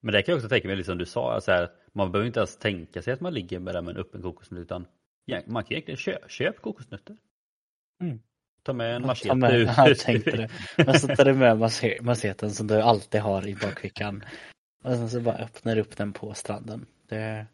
Men 0.00 0.12
det 0.12 0.22
kan 0.22 0.32
jag 0.32 0.36
också 0.36 0.48
tänka 0.48 0.68
mig, 0.68 0.76
liksom 0.76 0.98
du 0.98 1.06
sa, 1.06 1.40
så 1.40 1.52
här, 1.52 1.70
man 1.92 2.12
behöver 2.12 2.26
inte 2.26 2.40
ens 2.40 2.56
tänka 2.56 3.02
sig 3.02 3.12
att 3.12 3.20
man 3.20 3.34
ligger 3.34 3.58
med, 3.58 3.84
med 3.84 3.96
en 3.96 4.00
öppen 4.00 4.22
kokosnöt 4.22 4.62
utan 4.62 4.86
man 5.46 5.64
kan 5.64 5.72
egentligen 5.72 5.98
köpa 5.98 6.28
köp 6.28 6.60
kokosnötter. 6.60 7.16
Mm. 8.00 8.20
Ta 8.62 8.72
med 8.72 8.96
en 8.96 9.06
machete 9.06 9.34
med, 9.34 9.54
ut. 9.54 9.68
Jag 9.76 9.98
tänkte 9.98 10.36
det. 10.36 10.48
Men 10.76 11.00
så 11.00 11.06
tar 11.06 11.24
du 11.24 11.34
med 11.34 11.58
macheten 12.02 12.50
som 12.50 12.66
du 12.66 12.80
alltid 12.80 13.20
har 13.20 13.46
i 13.46 13.54
bakfickan. 13.54 14.24
Och 14.84 14.92
sen 14.92 15.10
så 15.10 15.20
bara 15.20 15.36
öppnar 15.36 15.78
upp 15.78 15.96
den 15.96 16.12
på 16.12 16.34
stranden. 16.34 16.86
Det, 17.08 17.46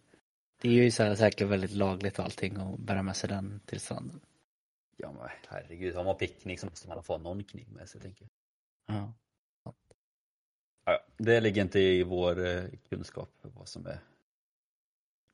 det 0.62 0.68
är 0.68 0.72
ju 0.72 0.90
så 0.90 1.02
här 1.02 1.14
säkert 1.14 1.48
väldigt 1.48 1.72
lagligt 1.72 2.18
och 2.18 2.24
allting 2.24 2.56
att 2.56 2.78
bära 2.78 3.02
med 3.02 3.16
sig 3.16 3.28
den 3.28 3.60
till 3.66 3.80
stranden. 3.80 4.20
Ja 4.96 5.12
men 5.12 5.28
herregud, 5.48 5.94
har 5.94 6.04
man 6.04 6.16
picknick 6.16 6.60
så 6.60 6.66
måste 6.66 6.88
man 6.88 7.02
få 7.02 7.18
någon 7.18 7.44
kniv 7.44 7.66
med 7.68 7.88
sig 7.88 8.00
tänker 8.00 8.26
jag. 8.86 8.96
Ja. 8.96 9.12
ja 10.84 11.00
det 11.16 11.40
ligger 11.40 11.62
inte 11.62 11.80
i 11.80 12.02
vår 12.02 12.46
eh, 12.46 12.64
kunskap 12.88 13.30
vad 13.42 13.68
som 13.68 13.86
är 13.86 13.98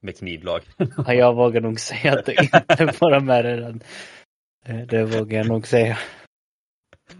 med 0.00 0.16
knivlag. 0.18 0.62
ja, 1.06 1.14
jag 1.14 1.34
vågar 1.34 1.60
nog 1.60 1.80
säga 1.80 2.18
att 2.18 2.26
det 2.26 2.42
inte 2.42 2.92
får 2.92 3.20
med 3.20 3.44
dig 3.44 3.56
den. 3.56 3.82
Eh, 4.64 4.86
det 4.86 5.04
vågar 5.04 5.38
jag 5.38 5.48
nog 5.48 5.66
säga. 5.66 5.98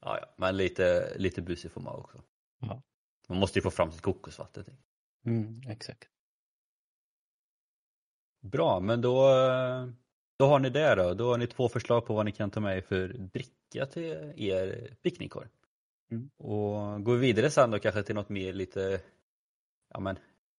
ja, 0.00 0.18
ja, 0.20 0.34
men 0.36 0.56
lite, 0.56 1.14
lite 1.16 1.42
busig 1.42 1.70
får 1.70 1.80
man 1.80 1.94
också. 1.94 2.22
Ja. 2.60 2.82
Man 3.28 3.38
måste 3.38 3.58
ju 3.58 3.62
få 3.62 3.70
fram 3.70 3.92
sitt 3.92 4.02
kokosvatten. 4.02 4.64
Mm, 5.26 5.62
exakt. 5.68 6.08
Bra, 8.40 8.80
men 8.80 9.00
då, 9.00 9.28
då 10.38 10.46
har 10.46 10.58
ni 10.58 10.70
det 10.70 10.94
då. 10.94 11.14
Då 11.14 11.30
har 11.30 11.38
ni 11.38 11.46
två 11.46 11.68
förslag 11.68 12.06
på 12.06 12.14
vad 12.14 12.24
ni 12.24 12.32
kan 12.32 12.50
ta 12.50 12.60
med 12.60 12.76
er 12.76 12.80
för 12.80 13.08
dricka 13.08 13.86
till 13.86 14.32
er 14.36 14.94
picknickkorg. 15.02 15.48
Mm. 16.10 16.30
Och 16.36 17.04
går 17.04 17.14
vi 17.14 17.26
vidare 17.26 17.50
sen 17.50 17.70
då 17.70 17.78
kanske 17.78 18.02
till 18.02 18.14
något 18.14 18.28
mer 18.28 18.52
lite, 18.52 19.00
ja 19.94 20.00
men, 20.00 20.18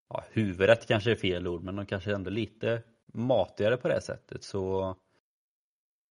ja, 0.09 0.23
huvudrätt 0.31 0.87
kanske 0.87 1.11
är 1.11 1.15
fel 1.15 1.47
ord, 1.47 1.63
men 1.63 1.75
de 1.75 1.85
kanske 1.85 2.15
ändå 2.15 2.29
lite 2.29 2.83
matigare 3.13 3.77
på 3.77 3.87
det 3.87 4.01
sättet 4.01 4.43
så 4.43 4.95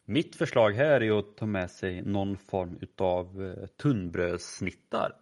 mitt 0.09 0.37
förslag 0.37 0.71
här 0.71 1.03
är 1.03 1.19
att 1.19 1.37
ta 1.37 1.47
med 1.47 1.71
sig 1.71 2.03
någon 2.03 2.37
form 2.37 2.79
utav 2.81 3.45
eh, 3.45 3.67
tunnbrödssnittar. 3.67 5.12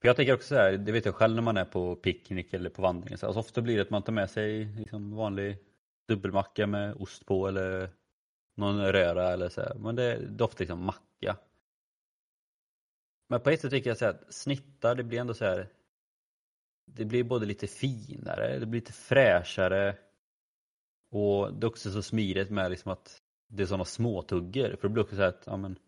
För 0.00 0.08
jag 0.08 0.16
tänker 0.16 0.34
också 0.34 0.48
så 0.48 0.54
här, 0.54 0.72
det 0.72 0.92
vet 0.92 1.04
jag 1.04 1.14
själv 1.14 1.34
när 1.34 1.42
man 1.42 1.56
är 1.56 1.64
på 1.64 1.96
picknick 1.96 2.54
eller 2.54 2.70
på 2.70 2.82
vandring. 2.82 3.18
Så 3.18 3.26
alltså 3.26 3.40
ofta 3.40 3.62
blir 3.62 3.76
det 3.76 3.82
att 3.82 3.90
man 3.90 4.02
tar 4.02 4.12
med 4.12 4.30
sig 4.30 4.64
liksom 4.64 5.16
vanlig 5.16 5.58
dubbelmacka 6.08 6.66
med 6.66 6.94
ost 6.94 7.26
på 7.26 7.48
eller 7.48 7.90
någon 8.56 8.92
röra 8.92 9.32
eller 9.32 9.48
så 9.48 9.60
här. 9.60 9.74
Men 9.74 9.96
det, 9.96 10.16
det 10.16 10.44
är 10.44 10.46
ofta 10.46 10.58
liksom 10.58 10.84
macka. 10.84 11.36
Men 13.28 13.40
på 13.40 13.50
ett 13.50 13.60
sätt 13.60 13.70
tycker 13.70 13.90
jag 13.90 13.98
så 13.98 14.06
att 14.06 14.34
snittar, 14.34 14.94
det 14.94 15.04
blir 15.04 15.20
ändå 15.20 15.34
så 15.34 15.44
här. 15.44 15.68
Det 16.86 17.04
blir 17.04 17.24
både 17.24 17.46
lite 17.46 17.66
finare, 17.66 18.58
det 18.58 18.66
blir 18.66 18.80
lite 18.80 18.92
fräschare. 18.92 19.96
Och 21.14 21.54
det 21.54 21.64
är 21.64 21.68
också 21.68 21.90
så 21.90 22.02
smidigt 22.02 22.50
med 22.50 22.70
liksom 22.70 22.92
att 22.92 23.22
det 23.48 23.62
är 23.62 23.66
sådana 23.66 23.84
småtuggor, 23.84 24.76
För 24.76 24.88
det 24.88 24.92
blir 24.92 25.02
också 25.02 25.16
så 25.16 25.22
att 25.22 25.42
ja, 25.46 25.56
men, 25.56 25.78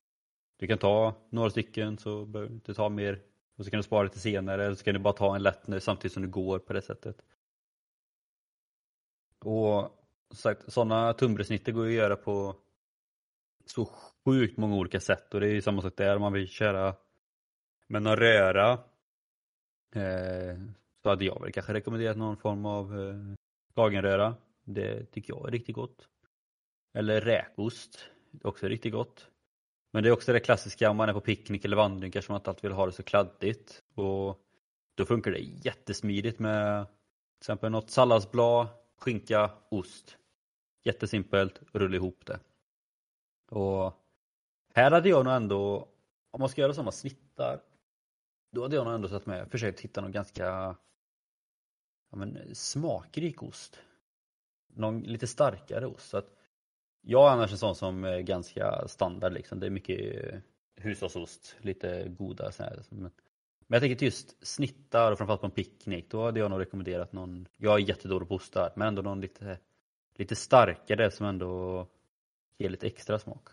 du 0.57 0.67
kan 0.67 0.79
ta 0.79 1.15
några 1.31 1.51
stycken 1.51 1.99
så 1.99 2.25
behöver 2.25 2.49
du 2.49 2.55
inte 2.55 2.75
ta 2.75 2.89
mer. 2.89 3.23
Och 3.57 3.65
så 3.65 3.71
kan 3.71 3.79
du 3.79 3.83
spara 3.83 4.03
lite 4.03 4.19
senare 4.19 4.65
eller 4.65 4.75
så 4.75 4.85
kan 4.85 4.95
du 4.95 5.01
bara 5.01 5.15
ta 5.15 5.37
en 5.37 5.43
lätt 5.43 5.67
nu 5.67 5.81
samtidigt 5.81 6.13
som 6.13 6.23
du 6.23 6.29
går 6.29 6.59
på 6.59 6.73
det 6.73 6.83
sättet. 6.83 7.23
Och 9.45 9.81
som 10.31 10.37
sagt, 10.37 10.73
sådana 10.73 11.13
tumbresnitter 11.13 11.73
går 11.73 11.87
ju 11.87 11.91
att 11.91 12.03
göra 12.03 12.17
på 12.17 12.57
så 13.65 13.89
sjukt 14.25 14.57
många 14.57 14.77
olika 14.77 15.01
sätt 15.01 15.35
och 15.35 15.41
det 15.41 15.47
är 15.47 15.55
ju 15.55 15.63
samma 15.63 15.83
sak 15.83 15.97
där 15.97 16.17
om 16.17 16.23
man 16.23 16.33
vill 16.33 16.49
köra 16.49 16.95
med 17.87 18.03
någon 18.03 18.17
röra. 18.17 18.73
Eh, 19.95 20.59
så 21.03 21.09
hade 21.09 21.25
jag 21.25 21.41
väl 21.41 21.53
kanske 21.53 21.73
rekommenderat 21.73 22.17
någon 22.17 22.37
form 22.37 22.67
av 22.67 23.01
eh, 23.01 23.35
skagenröra. 23.75 24.35
Det 24.67 25.05
tycker 25.05 25.33
jag 25.33 25.49
är 25.49 25.53
riktigt 25.53 25.75
gott. 25.75 26.09
Eller 26.95 27.21
räkost. 27.21 28.11
Också 28.43 28.69
riktigt 28.69 28.93
gott. 28.93 29.31
Men 29.93 30.03
det 30.03 30.09
är 30.09 30.13
också 30.13 30.33
det 30.33 30.41
klassiska 30.41 30.91
om 30.91 30.97
man 30.97 31.09
är 31.09 31.13
på 31.13 31.21
picknick 31.21 31.65
eller 31.65 31.77
vandring 31.77 32.13
kanske 32.13 32.33
man 32.33 32.41
inte 32.41 32.51
alltid 32.51 32.63
vill 32.63 32.73
ha 32.73 32.87
det 32.87 32.93
så 32.93 33.03
kladdigt. 33.03 33.83
Och 33.95 34.41
då 34.95 35.05
funkar 35.05 35.31
det 35.31 35.39
jättesmidigt 35.39 36.39
med 36.39 36.87
till 36.87 37.43
exempel 37.43 37.73
något 37.73 37.91
salladsblad, 37.91 38.69
skinka, 38.99 39.51
ost. 39.71 40.19
Jättesimpelt, 40.85 41.61
rulla 41.73 41.97
ihop 41.97 42.27
det. 42.27 42.41
Och 43.51 43.93
här 44.75 44.91
hade 44.91 45.09
jag 45.09 45.25
nog 45.25 45.35
ändå, 45.35 45.89
om 46.31 46.41
man 46.41 46.49
ska 46.49 46.61
göra 46.61 46.75
sådana 46.75 46.93
snittar, 46.93 47.61
då 48.53 48.63
hade 48.63 48.77
jag 48.77 48.85
nog 48.85 48.95
ändå 48.95 49.09
satt 49.09 49.27
med, 49.27 49.51
försökt 49.51 49.81
hitta 49.81 50.01
någon 50.01 50.13
ganska 50.13 50.45
ja, 52.11 52.17
men, 52.17 52.55
smakrik 52.55 53.43
ost. 53.43 53.81
Någon 54.77 55.01
lite 55.01 55.27
starkare 55.27 55.87
ost. 55.87 56.09
Så 56.09 56.17
att 56.17 56.33
jag 57.01 57.29
är 57.29 57.33
annars 57.33 57.53
en 57.53 57.59
sån 57.59 57.77
som 57.77 58.05
är 58.05 58.21
ganska 58.21 58.89
standard 58.89 59.33
liksom. 59.33 59.61
Det 59.61 59.67
är 59.67 59.71
mycket 59.71 60.43
hushållsost, 60.77 61.57
lite 61.61 62.09
goda 62.09 62.53
så 62.53 62.63
här. 62.63 62.83
Men, 62.89 63.01
men 63.67 63.77
jag 63.77 63.83
tänker 63.83 64.05
just 64.05 64.47
snittar 64.47 65.13
och 65.13 65.19
framförallt 65.19 65.41
på 65.41 65.47
en 65.47 65.51
picknick, 65.51 66.11
då 66.11 66.25
hade 66.25 66.41
jag 66.41 66.51
nog 66.51 66.61
rekommenderat 66.61 67.13
någon, 67.13 67.49
jag 67.57 67.75
är 67.75 67.89
jättedålig 67.89 68.29
på 68.29 68.35
ostar, 68.35 68.73
men 68.77 68.89
ändå 68.89 69.03
någon 69.03 69.21
lite, 69.21 69.59
lite 70.15 70.37
starkare 70.37 71.11
som 71.11 71.27
ändå 71.27 71.87
ger 72.59 72.69
lite 72.69 72.87
extra 72.87 73.19
smak. 73.19 73.49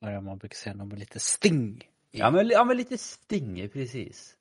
Ja, 0.00 0.20
man 0.20 0.38
brukar 0.38 0.56
säga 0.56 0.74
någon 0.74 0.88
med 0.88 0.98
lite 0.98 1.20
sting. 1.20 1.88
Ja 2.10 2.30
men, 2.30 2.48
ja 2.48 2.64
men 2.64 2.76
lite 2.76 2.98
sting, 2.98 3.68
precis. 3.68 4.36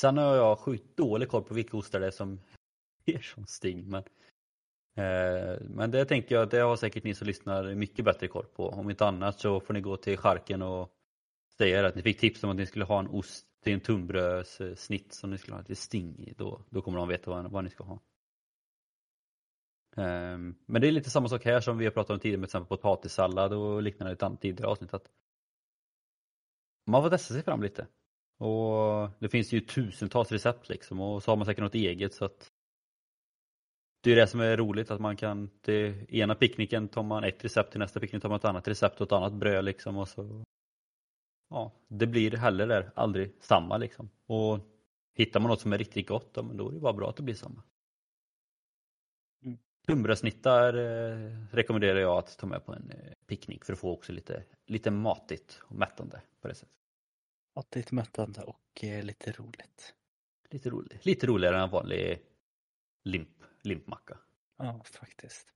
Sen 0.00 0.18
har 0.18 0.36
jag 0.36 0.58
sjukt 0.58 0.96
dålig 0.96 1.28
koll 1.28 1.42
på 1.42 1.54
vilka 1.54 1.76
ostar 1.76 2.00
det 2.00 2.06
är 2.06 2.10
som 2.10 2.40
ger 3.04 3.20
som 3.20 3.46
sting, 3.46 3.90
men 3.90 4.02
Eh, 4.02 4.33
Eh, 4.94 5.60
men 5.60 5.90
det 5.90 6.04
tänker 6.04 6.34
jag, 6.34 6.50
det 6.50 6.58
har 6.58 6.76
säkert 6.76 7.04
ni 7.04 7.14
som 7.14 7.26
lyssnar 7.26 7.74
mycket 7.74 8.04
bättre 8.04 8.28
koll 8.28 8.46
på. 8.46 8.68
Om 8.68 8.90
inte 8.90 9.06
annat 9.06 9.40
så 9.40 9.60
får 9.60 9.74
ni 9.74 9.80
gå 9.80 9.96
till 9.96 10.16
charken 10.16 10.62
och 10.62 10.90
säga 11.58 11.86
att 11.86 11.94
ni 11.94 12.02
fick 12.02 12.20
tips 12.20 12.44
om 12.44 12.50
att 12.50 12.56
ni 12.56 12.66
skulle 12.66 12.84
ha 12.84 12.98
en 12.98 13.08
ost 13.08 13.46
till 13.62 13.72
en 13.72 13.80
tunnbrödssnitt 13.80 15.12
som 15.14 15.30
ni 15.30 15.38
skulle 15.38 15.54
ha 15.54 15.60
lite 15.60 15.76
sting 15.76 16.18
i. 16.18 16.34
Då, 16.36 16.60
då 16.70 16.82
kommer 16.82 16.98
de 16.98 17.08
veta 17.08 17.30
vad, 17.30 17.50
vad 17.50 17.64
ni 17.64 17.70
ska 17.70 17.84
ha. 17.84 18.00
Ehm, 19.96 20.54
men 20.66 20.82
det 20.82 20.88
är 20.88 20.92
lite 20.92 21.10
samma 21.10 21.28
sak 21.28 21.44
här 21.44 21.60
som 21.60 21.78
vi 21.78 21.84
har 21.84 21.92
pratat 21.92 22.10
om 22.10 22.20
tidigare 22.20 22.40
med 22.40 22.48
till 22.48 22.56
exempel 22.56 22.78
potatissallad 22.78 23.52
och 23.52 23.82
liknande 23.82 24.12
i 24.12 24.14
ett 24.14 24.22
annat 24.22 24.40
tidigare 24.40 24.70
avsnitt. 24.70 24.94
Att 24.94 25.10
man 26.86 27.02
får 27.02 27.10
testa 27.10 27.34
sig 27.34 27.42
fram 27.42 27.62
lite. 27.62 27.86
Och 28.38 29.10
det 29.18 29.28
finns 29.28 29.52
ju 29.52 29.60
tusentals 29.60 30.32
recept 30.32 30.68
liksom 30.68 31.00
och 31.00 31.22
så 31.22 31.30
har 31.30 31.36
man 31.36 31.46
säkert 31.46 31.62
något 31.62 31.74
eget 31.74 32.14
så 32.14 32.24
att 32.24 32.52
det 34.04 34.12
är 34.12 34.16
det 34.16 34.26
som 34.26 34.40
är 34.40 34.56
roligt 34.56 34.90
att 34.90 35.00
man 35.00 35.16
kan, 35.16 35.50
till 35.62 36.06
ena 36.08 36.34
picknicken 36.34 36.88
tar 36.88 37.02
man 37.02 37.24
ett 37.24 37.44
recept, 37.44 37.70
till 37.70 37.80
nästa 37.80 38.00
picknick 38.00 38.22
tar 38.22 38.28
man 38.28 38.38
ett 38.38 38.44
annat 38.44 38.68
recept 38.68 39.00
och 39.00 39.06
ett 39.06 39.12
annat 39.12 39.32
bröd 39.32 39.64
liksom 39.64 39.96
och 39.96 40.08
så 40.08 40.44
Ja, 41.48 41.72
det 41.88 42.06
blir 42.06 42.30
heller 42.30 42.66
där 42.66 42.90
aldrig 42.94 43.32
samma 43.40 43.76
liksom. 43.76 44.10
Och 44.26 44.58
hittar 45.14 45.40
man 45.40 45.50
något 45.50 45.60
som 45.60 45.72
är 45.72 45.78
riktigt 45.78 46.08
gott, 46.08 46.34
då, 46.34 46.42
men 46.42 46.56
då 46.56 46.68
är 46.68 46.72
det 46.72 46.80
bara 46.80 46.92
bra 46.92 47.08
att 47.08 47.16
det 47.16 47.22
blir 47.22 47.34
samma. 47.34 47.62
Mm. 49.44 49.58
Tunnbrödssnittar 49.86 50.74
eh, 50.74 51.46
rekommenderar 51.50 52.00
jag 52.00 52.18
att 52.18 52.38
ta 52.38 52.46
med 52.46 52.66
på 52.66 52.72
en 52.72 52.90
eh, 52.90 53.12
picknick 53.26 53.64
för 53.64 53.72
att 53.72 53.78
få 53.78 53.92
också 53.92 54.12
lite, 54.12 54.44
lite 54.66 54.90
matigt 54.90 55.60
och 55.62 55.76
mättande 55.76 56.20
på 56.40 56.48
det 56.48 56.54
sättet. 56.54 56.74
Matigt, 57.56 57.92
mättande 57.92 58.42
och 58.42 58.84
eh, 58.84 59.04
lite 59.04 59.32
roligt. 59.32 59.94
Lite, 60.50 60.70
roligt. 60.70 61.06
lite 61.06 61.26
roligare 61.26 61.56
än 61.56 61.62
en 61.62 61.70
vanlig 61.70 62.22
limp 63.04 63.44
limpmacka. 63.64 64.18
Ja, 64.58 64.80
faktiskt. 65.00 65.46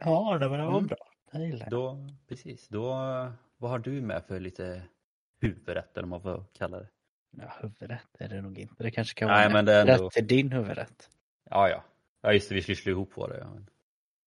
Ja, 0.00 0.38
det 0.38 0.48
var, 0.48 0.58
Mm. 0.58 0.86
bra. 0.86 0.96
Jag 1.32 1.46
gillar 1.46 1.64
det. 1.64 1.70
Då, 1.76 2.08
precis, 2.28 2.68
då, 2.68 2.82
vad 3.56 3.70
har 3.70 3.78
du 3.78 4.00
med 4.00 4.24
för 4.24 4.40
lite 4.40 4.82
huvudrätt 5.40 5.96
eller 5.96 6.08
vad 6.08 6.10
man 6.10 6.20
får 6.22 6.44
kalla 6.52 6.78
det? 6.78 6.88
Ja, 7.30 7.52
huvudrätt 7.60 8.08
är 8.18 8.28
det 8.28 8.42
nog 8.42 8.58
inte. 8.58 8.82
Det 8.82 8.90
kanske 8.90 9.14
kan 9.18 9.28
Nej, 9.28 9.44
vara 9.44 9.52
men 9.52 9.64
det 9.64 9.72
är 9.74 9.86
ändå- 9.86 10.04
rätt 10.04 10.12
till 10.12 10.26
din 10.26 10.52
huvudrätt. 10.52 11.10
Ja, 11.50 11.68
ja. 11.68 11.84
Ja, 12.20 12.32
just 12.32 12.48
det, 12.48 12.54
vi 12.54 12.62
skulle 12.62 12.76
slå 12.76 12.92
ihop 12.92 13.10
på 13.14 13.26
det. 13.26 13.38
Ja. 13.38 13.56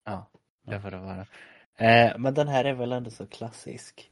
Ja, 0.04 0.28
det 0.62 0.82
får 0.82 0.92
det 0.92 0.98
vara. 0.98 1.26
Eh, 1.76 2.18
men 2.18 2.34
den 2.34 2.48
här 2.48 2.66
är 2.66 2.74
väl 2.74 2.92
ändå 2.92 3.10
så 3.10 3.28
klassisk. 3.28 4.12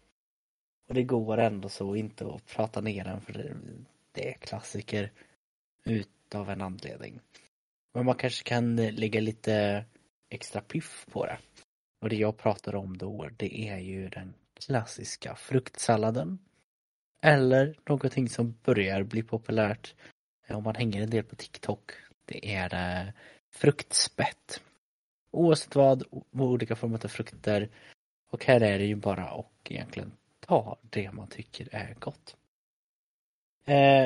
Och 0.88 0.94
det 0.94 1.04
går 1.04 1.38
ändå 1.38 1.70
så 1.70 1.96
inte 1.96 2.28
att 2.28 2.46
prata 2.46 2.82
ner 2.82 3.04
den 3.04 3.22
för 3.22 3.34
det, 3.34 3.56
det 4.12 4.30
är 4.30 4.34
klassiker 4.34 5.12
utav 5.84 6.50
en 6.50 6.62
anledning. 6.62 7.20
Men 7.94 8.06
man 8.06 8.16
kanske 8.16 8.44
kan 8.44 8.80
eh, 8.80 8.94
lägga 8.94 9.22
lite 9.22 9.86
extra 10.30 10.62
piff 10.62 11.06
på 11.12 11.26
det. 11.26 11.38
Och 12.02 12.10
det 12.10 12.16
jag 12.16 12.38
pratar 12.38 12.76
om 12.76 12.98
då, 12.98 13.30
det 13.38 13.60
är 13.70 13.78
ju 13.78 14.10
den 14.10 14.34
klassiska 14.54 15.36
fruktsalladen. 15.36 16.40
Eller 17.22 17.80
någonting 17.90 18.30
som 18.30 18.56
börjar 18.64 19.04
bli 19.04 19.24
populärt 19.24 19.96
eh, 20.48 20.58
om 20.58 20.64
man 20.64 20.76
hänger 20.76 21.02
en 21.02 21.10
del 21.10 21.24
på 21.24 21.36
TikTok. 21.36 21.92
Det 22.26 22.54
är 22.56 23.04
eh, 23.06 23.14
fruktspett. 23.52 24.62
Oavsett 25.32 25.76
vad, 25.76 26.04
olika 26.32 26.76
former 26.76 27.00
av 27.04 27.08
frukter. 27.08 27.70
Och 28.32 28.46
här 28.46 28.62
är 28.62 28.80
det 28.80 28.86
ju 28.86 28.96
bara 28.96 29.30
att 29.30 29.72
egentligen 29.72 30.12
ta 30.40 30.78
det 30.82 31.12
man 31.12 31.28
tycker 31.28 31.68
är 31.72 31.96
gott. 32.00 32.36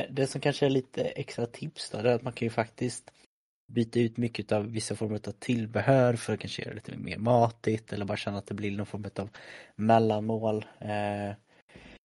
Det 0.09 0.29
som 0.29 0.41
kanske 0.41 0.65
är 0.65 0.69
lite 0.69 1.03
extra 1.03 1.45
tips 1.45 1.89
då, 1.89 2.01
det 2.01 2.11
är 2.11 2.15
att 2.15 2.21
man 2.21 2.33
kan 2.33 2.45
ju 2.45 2.49
faktiskt 2.49 3.11
byta 3.67 3.99
ut 3.99 4.17
mycket 4.17 4.51
av 4.51 4.71
vissa 4.71 4.95
former 4.95 5.15
av 5.27 5.31
tillbehör 5.31 6.13
för 6.13 6.33
att 6.33 6.39
kanske 6.39 6.61
göra 6.61 6.73
det 6.73 6.75
lite 6.75 6.97
mer 6.97 7.17
matigt 7.17 7.93
eller 7.93 8.05
bara 8.05 8.17
känna 8.17 8.37
att 8.37 8.47
det 8.47 8.53
blir 8.53 8.71
någon 8.71 8.85
form 8.85 9.05
av 9.15 9.29
mellanmål. 9.75 10.65
Eh, 10.79 11.33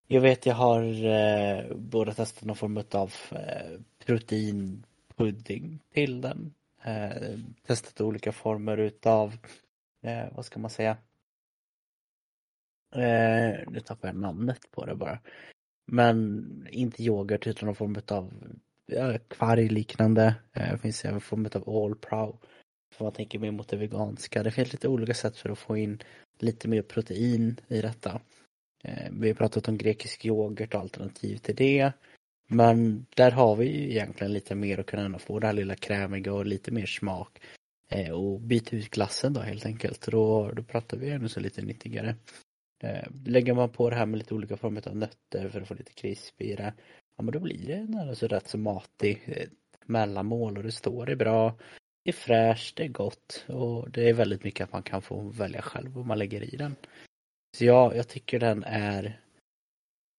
jag 0.06 0.20
vet 0.20 0.46
jag 0.46 0.54
har 0.54 1.04
eh, 1.04 1.76
både 1.76 2.14
testat 2.14 2.44
någon 2.44 2.56
form 2.56 2.82
av 2.92 3.12
eh, 3.30 3.80
proteinpudding 4.06 5.82
till 5.92 6.20
den. 6.20 6.54
Eh, 6.82 7.38
testat 7.66 8.00
olika 8.00 8.32
former 8.32 8.76
utav, 8.76 9.36
eh, 10.02 10.24
vad 10.32 10.44
ska 10.44 10.60
man 10.60 10.70
säga? 10.70 10.96
Eh, 12.94 13.70
nu 13.70 13.80
tappar 13.84 14.08
jag 14.08 14.16
namnet 14.16 14.70
på 14.70 14.86
det 14.86 14.94
bara. 14.94 15.18
Men 15.86 16.66
inte 16.70 17.02
yoghurt 17.02 17.46
utan 17.46 17.66
någon 17.66 17.74
form 17.76 17.96
av 18.08 18.32
kvargliknande. 19.28 20.34
Det 20.52 20.60
eh, 20.60 20.76
finns 20.76 21.04
även 21.04 21.20
form 21.20 21.48
av 21.54 21.68
all 21.68 21.94
pro. 21.94 22.38
För 22.94 23.04
man 23.04 23.12
tänker 23.12 23.38
mer 23.38 23.50
mot 23.50 23.68
det 23.68 23.76
veganska. 23.76 24.42
Det 24.42 24.50
finns 24.50 24.72
lite 24.72 24.88
olika 24.88 25.14
sätt 25.14 25.36
för 25.36 25.50
att 25.50 25.58
få 25.58 25.76
in 25.76 26.02
lite 26.38 26.68
mer 26.68 26.82
protein 26.82 27.60
i 27.68 27.80
detta. 27.80 28.20
Eh, 28.84 29.08
vi 29.12 29.28
har 29.28 29.34
pratat 29.34 29.68
om 29.68 29.78
grekisk 29.78 30.24
yoghurt 30.24 30.74
och 30.74 30.80
alternativ 30.80 31.36
till 31.36 31.56
det. 31.56 31.92
Men 32.50 33.06
där 33.16 33.30
har 33.30 33.56
vi 33.56 33.66
ju 33.66 33.90
egentligen 33.90 34.32
lite 34.32 34.54
mer 34.54 34.78
att 34.80 34.86
kunna 34.86 35.18
få 35.18 35.38
det 35.38 35.46
här 35.46 35.54
lilla 35.54 35.74
krämiga 35.74 36.32
och 36.32 36.46
lite 36.46 36.70
mer 36.70 36.86
smak. 36.86 37.40
Eh, 37.90 38.10
och 38.10 38.40
byta 38.40 38.76
ut 38.76 38.90
glassen 38.90 39.32
då 39.32 39.40
helt 39.40 39.66
enkelt. 39.66 40.06
Då, 40.06 40.50
då 40.52 40.62
pratar 40.62 40.96
vi 40.96 41.10
ännu 41.10 41.28
så 41.28 41.40
lite 41.40 41.62
nyttigare. 41.62 42.16
Lägger 43.26 43.54
man 43.54 43.70
på 43.70 43.90
det 43.90 43.96
här 43.96 44.06
med 44.06 44.18
lite 44.18 44.34
olika 44.34 44.56
former 44.56 44.88
av 44.88 44.96
nötter 44.96 45.48
för 45.48 45.60
att 45.60 45.68
få 45.68 45.74
lite 45.74 45.92
krisp 45.92 46.40
i 46.40 46.54
det. 46.54 46.74
Ja 47.18 47.22
men 47.24 47.32
då 47.32 47.40
blir 47.40 47.66
det 47.66 47.74
en 47.74 48.16
så 48.16 48.26
rätt 48.26 48.48
så 48.48 48.58
matig 48.58 49.22
eh, 49.26 49.48
mellanmål 49.86 50.56
och 50.56 50.62
det 50.62 50.72
står 50.72 51.06
det 51.06 51.16
bra. 51.16 51.58
Det 52.04 52.10
är 52.10 52.14
fräscht, 52.14 52.76
det 52.76 52.84
är 52.84 52.88
gott 52.88 53.44
och 53.48 53.90
det 53.90 54.08
är 54.08 54.14
väldigt 54.14 54.44
mycket 54.44 54.64
att 54.64 54.72
man 54.72 54.82
kan 54.82 55.02
få 55.02 55.28
välja 55.28 55.62
själv 55.62 55.90
vad 55.90 56.06
man 56.06 56.18
lägger 56.18 56.54
i 56.54 56.56
den. 56.56 56.76
Så 57.56 57.64
ja, 57.64 57.94
jag 57.94 58.08
tycker 58.08 58.40
den 58.40 58.64
är 58.64 59.20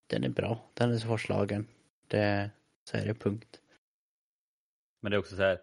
den 0.07 0.23
är 0.23 0.29
bra. 0.29 0.69
Den 0.73 0.91
är 0.91 0.97
svårslagen. 0.97 1.67
Det, 2.07 2.51
så 2.89 2.97
är 2.97 3.05
det 3.05 3.13
punkt. 3.13 3.61
Men 5.01 5.11
det 5.11 5.15
är 5.15 5.19
också 5.19 5.35
så 5.35 5.41
här 5.41 5.61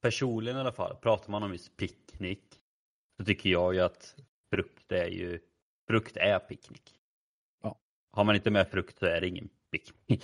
personligen 0.00 0.56
i 0.56 0.60
alla 0.60 0.72
fall, 0.72 0.96
pratar 0.96 1.30
man 1.30 1.42
om 1.42 1.52
just 1.52 1.76
picknick 1.76 2.60
så 3.16 3.24
tycker 3.24 3.50
jag 3.50 3.74
ju 3.74 3.80
att 3.80 4.16
frukt 4.50 4.92
är 4.92 5.08
ju 5.08 5.40
frukt 5.86 6.16
är 6.16 6.38
picknick. 6.38 7.00
Ja. 7.62 7.78
Har 8.10 8.24
man 8.24 8.34
inte 8.34 8.50
med 8.50 8.68
frukt 8.68 8.98
så 8.98 9.06
är 9.06 9.20
det 9.20 9.28
ingen. 9.28 9.50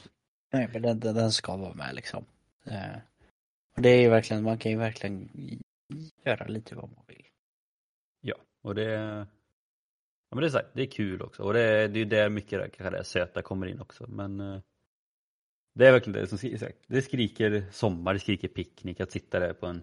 Nej, 0.52 0.70
men 0.72 0.82
den, 0.82 1.00
den 1.00 1.32
ska 1.32 1.56
vara 1.56 1.74
med 1.74 1.94
liksom. 1.94 2.24
Eh, 2.64 2.96
och 3.76 3.82
det 3.82 3.88
är 3.88 4.00
ju 4.00 4.08
verkligen, 4.08 4.42
man 4.42 4.58
kan 4.58 4.72
ju 4.72 4.78
verkligen 4.78 5.28
göra 6.24 6.46
lite 6.46 6.74
vad 6.74 6.90
man 6.90 7.04
vill. 7.06 7.26
Ja, 8.20 8.36
och 8.62 8.74
det 8.74 9.26
Ja 10.34 10.36
men 10.36 10.42
det 10.42 10.48
är, 10.48 10.50
så 10.50 10.56
här, 10.58 10.70
det 10.72 10.82
är 10.82 10.86
kul 10.86 11.22
också 11.22 11.42
och 11.42 11.52
det 11.52 11.60
är, 11.60 11.88
det 11.88 12.00
är 12.00 12.04
där 12.04 12.28
mycket 12.28 12.60
där, 12.60 12.68
kanske 12.68 12.98
det 12.98 13.04
söta 13.04 13.42
kommer 13.42 13.66
in 13.66 13.80
också 13.80 14.06
men 14.08 14.40
eh, 14.40 14.60
Det 15.74 15.86
är 15.86 15.92
verkligen 15.92 16.20
det 16.20 16.26
som 16.26 16.38
skriker, 16.38 16.72
det 16.86 17.02
skriker 17.02 17.64
sommar, 17.72 18.14
det 18.14 18.20
skriker 18.20 18.48
picknick, 18.48 19.00
att 19.00 19.12
sitta 19.12 19.40
där 19.40 19.52
på 19.52 19.66
en 19.66 19.82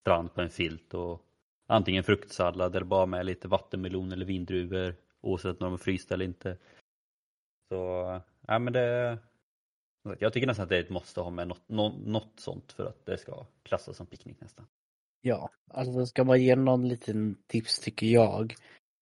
strand 0.00 0.34
på 0.34 0.40
en 0.40 0.50
filt 0.50 0.94
och 0.94 1.22
antingen 1.66 2.04
fruktsallad 2.04 2.76
eller 2.76 2.86
bara 2.86 3.06
med 3.06 3.26
lite 3.26 3.48
vattenmelon 3.48 4.12
eller 4.12 4.26
vindruvor 4.26 4.94
oavsett 5.20 5.60
om 5.60 5.64
de 5.64 5.72
är 5.72 5.78
frysta 5.78 6.14
eller 6.14 6.24
inte. 6.24 6.56
Så, 7.68 8.20
ja 8.46 8.58
men 8.58 8.72
det 8.72 9.18
Jag 10.18 10.32
tycker 10.32 10.46
nästan 10.46 10.62
att 10.62 10.68
det 10.68 10.76
är 10.76 10.80
ett 10.80 10.90
måste 10.90 11.20
ha 11.20 11.30
med 11.30 11.48
något, 11.48 11.68
något 11.68 12.32
sånt 12.36 12.72
för 12.72 12.86
att 12.86 13.06
det 13.06 13.18
ska 13.18 13.46
klassas 13.62 13.96
som 13.96 14.06
picknick 14.06 14.40
nästan. 14.40 14.66
Ja, 15.20 15.50
alltså 15.70 16.06
ska 16.06 16.24
man 16.24 16.42
ge 16.42 16.56
någon 16.56 16.88
liten 16.88 17.36
tips 17.46 17.78
tycker 17.78 18.06
jag 18.06 18.54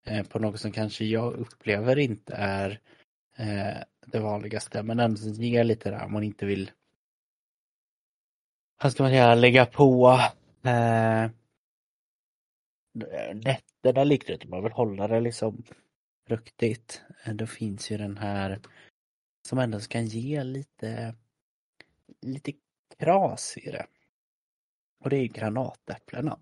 eh, 0.05 0.27
på 0.27 0.39
något 0.39 0.59
som 0.59 0.71
kanske 0.71 1.05
jag 1.05 1.33
upplever 1.33 1.99
inte 1.99 2.33
är 2.33 2.79
eh, 3.37 3.77
det 4.05 4.19
vanligaste 4.19 4.83
men 4.83 4.99
ändå 4.99 5.21
ge 5.21 5.63
lite 5.63 5.89
där 5.89 6.05
om 6.05 6.13
man 6.13 6.23
inte 6.23 6.45
vill 6.45 6.71
vad 8.83 8.91
ska 8.91 9.03
man 9.03 9.11
säga, 9.11 9.35
lägga 9.35 9.65
på 9.65 10.19
eh, 10.63 11.29
nätterna 13.33 14.03
liknande, 14.03 14.47
man 14.47 14.63
vill 14.63 14.71
hålla 14.71 15.07
det 15.07 15.19
liksom 15.19 15.63
fruktigt. 16.27 17.01
Eh, 17.23 17.33
då 17.33 17.47
finns 17.47 17.91
ju 17.91 17.97
den 17.97 18.17
här 18.17 18.59
som 19.49 19.59
ändå 19.59 19.79
kan 19.79 20.05
ge 20.05 20.43
lite 20.43 21.15
lite 22.21 22.51
kras 22.97 23.57
i 23.57 23.71
det. 23.71 23.87
Och 25.03 25.09
det 25.09 25.17
är 25.17 25.27
granatäpplena. 25.27 26.39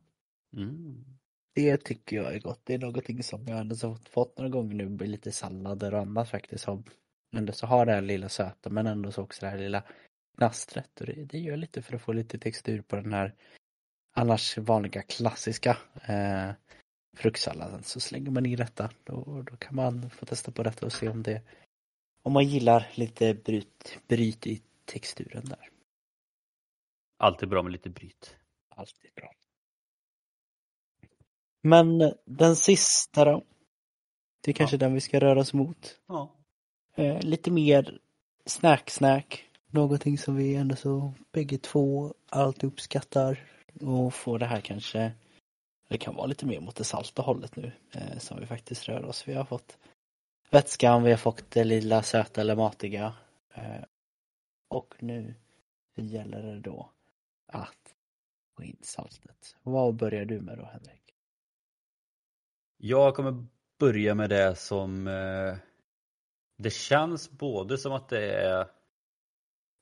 Mm. 0.54 1.06
Det 1.56 1.78
tycker 1.78 2.16
jag 2.16 2.36
är 2.36 2.40
gott. 2.40 2.62
Det 2.64 2.74
är 2.74 2.80
någonting 2.80 3.24
som 3.24 3.48
jag 3.48 3.60
ändå 3.60 3.98
fått 4.10 4.38
några 4.38 4.50
gånger 4.50 4.76
nu 4.76 4.90
med 4.90 5.10
lite 5.10 5.32
sallader 5.32 5.94
och 5.94 6.00
annat 6.00 6.30
faktiskt. 6.30 6.64
Som 6.64 6.84
ändå 7.36 7.54
så 7.54 7.68
har 7.68 7.86
det 7.86 7.92
här 7.92 8.02
lilla 8.02 8.30
söta 8.30 8.70
men 8.70 8.88
ändå 8.88 9.12
så 9.12 9.22
också 9.22 9.46
det 9.46 9.50
här 9.50 9.58
lilla 9.58 9.84
knastret. 10.38 11.02
Och 11.02 11.06
det, 11.06 11.26
det 11.26 11.40
gör 11.40 11.58
lite 11.58 11.82
för 11.82 11.96
att 11.96 12.02
få 12.02 12.14
lite 12.14 12.40
textur 12.40 12.82
på 12.82 12.96
den 12.96 13.14
här 13.14 13.36
annars 14.16 14.58
vanliga 14.58 15.02
klassiska 15.02 15.78
eh, 16.08 16.52
fruktsalladen. 17.18 17.84
Så 17.84 18.00
slänger 18.00 18.32
man 18.32 18.46
i 18.46 18.56
detta. 18.56 18.92
Då, 19.04 19.44
då 19.52 19.58
kan 19.58 19.76
man 19.76 20.10
få 20.10 20.26
testa 20.26 20.52
på 20.52 20.64
detta 20.64 20.86
och 20.86 20.94
se 20.94 21.10
om 21.10 21.24
det 21.24 21.42
om 22.28 22.34
man 22.34 22.48
gillar 22.48 22.88
lite 22.94 23.34
bryt, 23.34 24.00
bryt 24.08 24.48
i 24.48 24.62
texturen 24.86 25.46
där. 25.46 25.70
Alltid 27.18 27.50
bra 27.50 27.64
med 27.64 27.72
lite 27.72 27.90
bryt. 27.90 28.36
Alltid 28.70 29.12
bra. 29.16 29.32
Men 31.62 32.14
den 32.26 32.56
sista 32.56 33.26
då? 33.26 33.44
Det 34.42 34.52
är 34.52 34.54
kanske 34.54 34.76
ja. 34.76 34.80
den 34.80 34.94
vi 34.94 35.02
ska 35.02 35.20
röra 35.20 35.40
oss 35.40 35.54
mot. 35.54 36.00
Ja. 36.08 36.36
Eh, 36.96 37.22
lite 37.22 37.52
mer 37.52 38.00
snack-snack. 38.46 39.50
Någonting 39.68 40.18
som 40.18 40.36
vi 40.36 40.56
ändå 40.56 40.76
så 40.76 41.14
bägge 41.32 41.58
två 41.58 42.14
alltid 42.30 42.64
uppskattar. 42.64 43.52
Och 43.82 44.14
få 44.14 44.38
det 44.38 44.46
här 44.46 44.62
kanske, 44.62 45.12
det 45.88 45.98
kan 45.98 46.16
vara 46.16 46.28
lite 46.28 46.46
mer 46.46 46.60
mot 46.60 46.76
det 46.76 46.84
salta 46.84 47.22
hållet 47.22 47.56
nu 47.56 47.72
eh, 47.92 48.18
som 48.18 48.40
vi 48.40 48.46
faktiskt 48.46 48.88
rör 48.88 49.06
oss. 49.06 49.28
Vi 49.28 49.34
har 49.34 49.46
fått 49.46 49.78
vätskan, 50.50 51.04
vi 51.04 51.12
har 51.12 51.18
fått 51.18 51.52
det 51.52 51.64
lilla 51.64 52.04
söta 52.04 52.42
eller 52.42 52.56
matiga. 52.56 53.14
Eh, 53.54 53.84
och 54.68 54.96
nu 55.00 55.36
gäller 55.96 56.42
det 56.42 56.60
då 56.60 56.92
att 57.48 57.96
få 58.56 58.64
in 58.64 58.78
saltet. 58.82 59.56
Vad 59.64 59.96
börjar 59.96 60.26
du 60.26 60.42
med 60.42 60.58
då 60.58 60.66
Henrik? 60.66 61.16
Jag 62.78 63.16
kommer 63.16 63.46
börja 63.80 64.16
med 64.16 64.30
det 64.30 64.56
som 64.56 65.08
eh, 65.08 65.58
det 66.58 66.70
känns 66.70 67.32
både 67.32 67.78
som 67.78 67.94
att 67.94 68.10
det 68.10 68.32
är 68.34 68.68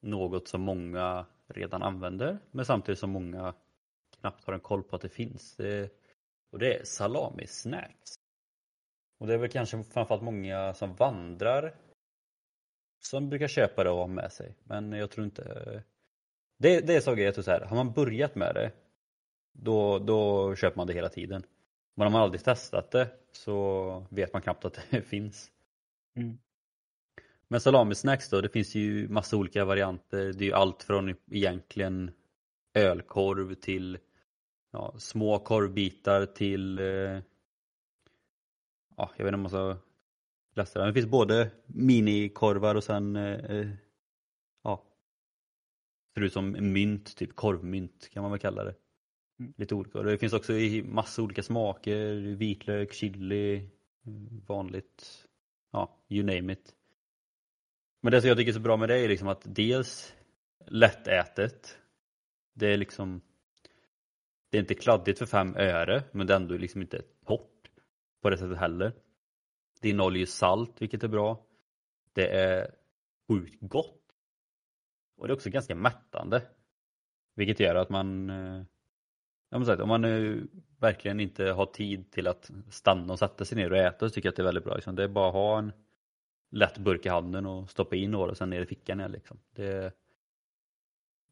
något 0.01 0.47
som 0.47 0.61
många 0.61 1.25
redan 1.47 1.83
använder 1.83 2.39
men 2.51 2.65
samtidigt 2.65 2.99
som 2.99 3.09
många 3.09 3.53
knappt 4.19 4.45
har 4.45 4.53
en 4.53 4.59
koll 4.59 4.83
på 4.83 4.95
att 4.95 5.01
det 5.01 5.09
finns. 5.09 5.57
Och 6.51 6.59
det 6.59 6.79
är 6.79 6.83
salami-snacks. 6.83 8.24
Och 9.17 9.27
det 9.27 9.33
är 9.33 9.37
väl 9.37 9.49
kanske 9.49 9.83
framförallt 9.83 10.23
många 10.23 10.73
som 10.73 10.95
vandrar 10.95 11.75
som 12.99 13.29
brukar 13.29 13.47
köpa 13.47 13.83
det 13.83 13.89
och 13.89 13.97
ha 13.97 14.07
med 14.07 14.31
sig. 14.31 14.55
Men 14.63 14.91
jag 14.91 15.11
tror 15.11 15.25
inte... 15.25 15.43
Det, 16.57 16.79
det 16.79 16.95
är 16.95 17.01
så 17.01 17.15
grejer, 17.15 17.41
så 17.41 17.51
här, 17.51 17.61
har 17.61 17.75
man 17.75 17.93
börjat 17.93 18.35
med 18.35 18.55
det 18.55 18.71
då, 19.51 19.99
då 19.99 20.55
köper 20.55 20.77
man 20.77 20.87
det 20.87 20.93
hela 20.93 21.09
tiden. 21.09 21.43
Men 21.95 22.05
har 22.05 22.11
man 22.11 22.21
aldrig 22.21 22.43
testat 22.43 22.91
det 22.91 23.09
så 23.31 24.05
vet 24.09 24.33
man 24.33 24.41
knappt 24.41 24.65
att 24.65 24.79
det 24.89 25.01
finns. 25.09 25.51
Mm. 26.15 26.37
Men 27.47 27.61
salamisnacks 27.61 28.29
då, 28.29 28.41
det 28.41 28.49
finns 28.49 28.75
ju 28.75 29.07
massa 29.07 29.37
olika 29.37 29.65
varianter. 29.65 30.33
Det 30.33 30.43
är 30.43 30.47
ju 30.47 30.53
allt 30.53 30.83
från 30.83 31.15
egentligen 31.31 32.11
ölkorv 32.73 33.53
till 33.53 33.97
ja, 34.71 34.95
små 34.97 35.39
korvbitar 35.39 36.25
till 36.25 36.79
eh, 36.79 37.19
ja, 38.95 39.11
jag 39.17 39.25
vet 39.25 39.33
inte 39.33 39.35
om 39.35 39.41
man 39.41 39.49
ska 39.49 39.77
läsa 40.55 40.79
det. 40.79 40.85
Det 40.85 40.93
finns 40.93 41.05
både 41.05 41.51
minikorvar 41.65 42.75
och 42.75 42.83
sen 42.83 43.15
eh, 43.15 43.67
ja, 44.63 44.83
ser 46.13 46.21
ut 46.21 46.33
som 46.33 46.73
mynt, 46.73 47.15
typ 47.15 47.35
korvmynt 47.35 48.09
kan 48.09 48.21
man 48.23 48.31
väl 48.31 48.39
kalla 48.39 48.63
det. 48.63 48.75
Mm. 49.39 49.53
Lite 49.57 49.75
olika. 49.75 50.01
Det 50.01 50.17
finns 50.17 50.33
också 50.33 50.53
i 50.53 50.83
massa 50.83 51.21
olika 51.21 51.43
smaker, 51.43 52.15
vitlök, 52.15 52.93
chili, 52.93 53.69
vanligt, 54.47 55.27
ja, 55.71 56.05
you 56.09 56.25
name 56.25 56.53
it. 56.53 56.75
Men 58.01 58.11
det 58.11 58.21
som 58.21 58.27
jag 58.27 58.37
tycker 58.37 58.51
är 58.51 58.53
så 58.53 58.59
bra 58.59 58.77
med 58.77 58.89
det 58.89 58.97
är 58.97 59.07
liksom 59.07 59.27
att 59.27 59.41
dels 59.45 60.13
lättätet. 60.67 61.77
Det 62.53 62.73
är 62.73 62.77
liksom 62.77 63.21
Det 64.49 64.57
är 64.57 64.61
inte 64.61 64.75
kladdigt 64.75 65.19
för 65.19 65.25
fem 65.25 65.55
öre 65.55 66.03
men 66.11 66.27
det 66.27 66.33
är 66.33 66.37
ändå 66.37 66.57
liksom 66.57 66.81
inte 66.81 67.01
på 68.21 68.29
det 68.29 68.37
sättet 68.37 68.57
heller. 68.57 68.93
Det 69.81 69.89
innehåller 69.89 70.19
ju 70.19 70.25
salt 70.25 70.81
vilket 70.81 71.03
är 71.03 71.07
bra. 71.07 71.45
Det 72.13 72.27
är 72.27 72.71
sjukt 73.27 73.57
gott. 73.59 74.01
Och 75.17 75.27
det 75.27 75.31
är 75.31 75.35
också 75.35 75.49
ganska 75.49 75.75
mättande. 75.75 76.41
Vilket 77.35 77.59
gör 77.59 77.75
att 77.75 77.89
man 77.89 78.29
eh, 78.29 78.63
jag 79.55 79.59
måste 79.59 79.75
säga, 79.75 79.83
om 79.83 79.89
man 79.89 80.01
nu 80.01 80.47
verkligen 80.79 81.19
inte 81.19 81.45
har 81.45 81.65
tid 81.65 82.11
till 82.11 82.27
att 82.27 82.51
stanna 82.69 83.13
och 83.13 83.19
sätta 83.19 83.45
sig 83.45 83.57
ner 83.57 83.71
och 83.71 83.77
äta 83.77 84.09
så 84.09 84.13
tycker 84.13 84.27
jag 84.27 84.31
att 84.31 84.35
det 84.35 84.41
är 84.41 84.45
väldigt 84.45 84.63
bra. 84.63 84.75
Liksom. 84.75 84.95
Det 84.95 85.03
är 85.03 85.07
bara 85.07 85.27
att 85.27 85.33
ha 85.33 85.57
en 85.57 85.71
lätt 86.51 86.77
burk 86.77 87.05
i 87.05 87.09
handen 87.09 87.45
och 87.45 87.69
stoppa 87.69 87.95
in 87.95 88.11
några 88.11 88.31
och 88.31 88.37
sen 88.37 88.49
ner 88.49 88.61
i 88.61 88.65
fickan 88.65 88.99
igen. 88.99 89.11
Liksom. 89.11 89.39
Det, 89.55 89.93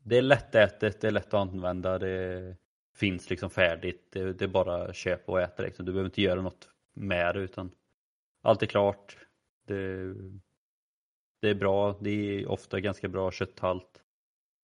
det 0.04 0.18
är 0.18 0.22
lättätet, 0.22 1.02
det 1.02 1.08
är 1.08 1.12
lätt 1.12 1.28
att 1.28 1.34
använda, 1.34 2.00
det 2.00 2.56
finns 2.96 3.30
liksom 3.30 3.50
färdigt. 3.50 4.08
Det, 4.12 4.34
det 4.34 4.46
är 4.46 4.50
bara 4.50 4.84
att 4.84 4.96
köpa 4.96 5.32
och 5.32 5.42
äta. 5.42 5.64
Liksom. 5.64 5.86
Du 5.86 5.92
behöver 5.92 6.10
inte 6.10 6.22
göra 6.22 6.42
något 6.42 6.70
med 6.94 7.36
det 7.36 7.42
utan 7.42 7.72
allt 8.42 8.62
är 8.62 8.66
klart. 8.66 9.18
Det, 9.66 10.14
det 11.42 11.50
är 11.50 11.56
bra, 11.56 11.98
det 12.02 12.10
är 12.10 12.48
ofta 12.48 12.80
ganska 12.80 13.08
bra 13.08 13.32
kötthalt. 13.32 14.04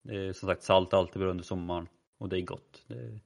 Det 0.03 0.15
är 0.15 0.33
som 0.33 0.49
sagt 0.49 0.63
salt 0.63 0.93
alltid 0.93 1.19
bra 1.19 1.29
under 1.29 1.43
sommaren 1.43 1.87
och 2.17 2.29
det 2.29 2.37
är 2.37 2.41
gott. 2.41 2.83
Det, 2.87 3.19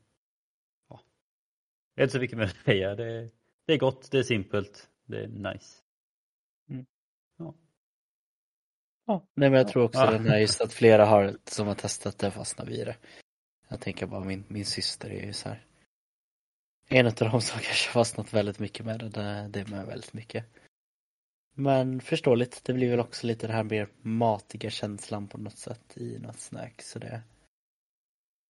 det 1.96 2.02
är 2.02 2.04
inte 2.04 2.14
så 2.14 2.20
mycket 2.20 2.38
mer 2.38 2.46
att 2.46 2.66
säga. 2.66 2.96
Det, 2.96 3.30
det 3.66 3.74
är 3.74 3.78
gott, 3.78 4.12
det 4.12 4.20
är 4.20 4.24
simpelt, 4.24 4.90
det 5.06 5.24
är 5.24 5.28
nice. 5.28 5.82
Mm. 6.70 6.86
Ja. 7.38 7.56
Ja, 9.06 9.28
nej 9.34 9.50
men 9.50 9.58
jag 9.58 9.68
tror 9.68 9.84
också 9.84 10.00
Ja. 10.00 10.12
den 10.12 10.26
här 10.28 10.40
just 10.40 10.62
att 10.62 10.74
flera 10.74 11.06
har, 11.06 11.38
som 11.46 11.68
har 11.68 11.76
testat 11.76 12.20
det 12.20 12.32
fastnar 12.32 12.66
vid 12.66 12.88
det. 12.88 12.98
Jag 13.68 13.82
tänker 13.82 14.08
bara 14.08 14.24
min, 14.24 14.44
min 14.48 14.66
syster 14.66 15.10
är 15.10 15.26
ju 15.26 15.34
så 15.34 15.50
här. 15.50 15.66
En 16.88 17.08
av 17.08 17.14
dem 17.14 17.30
som 17.42 17.60
kanske 17.60 17.90
har 17.90 17.94
fastnat 17.94 18.34
väldigt 18.34 18.60
mycket 18.60 18.86
med 18.86 19.00
det, 19.00 19.48
det, 19.50 19.60
är 19.60 19.66
med 19.66 19.86
väldigt 19.86 20.14
mycket. 20.14 20.46
Men 21.56 22.02
förståeligt, 22.02 22.64
det 22.64 22.74
blir 22.74 22.90
väl 22.90 23.00
också 23.00 23.28
lite 23.28 23.48
det 23.48 23.54
här 23.54 23.64
mer 23.64 23.88
matiga 24.02 24.70
känslan 24.70 25.28
på 25.28 25.38
något 25.38 25.58
sätt 25.58 25.98
i 25.98 26.20
något 26.20 26.40
snack 26.40 26.82
så 26.82 27.00
det 27.00 27.22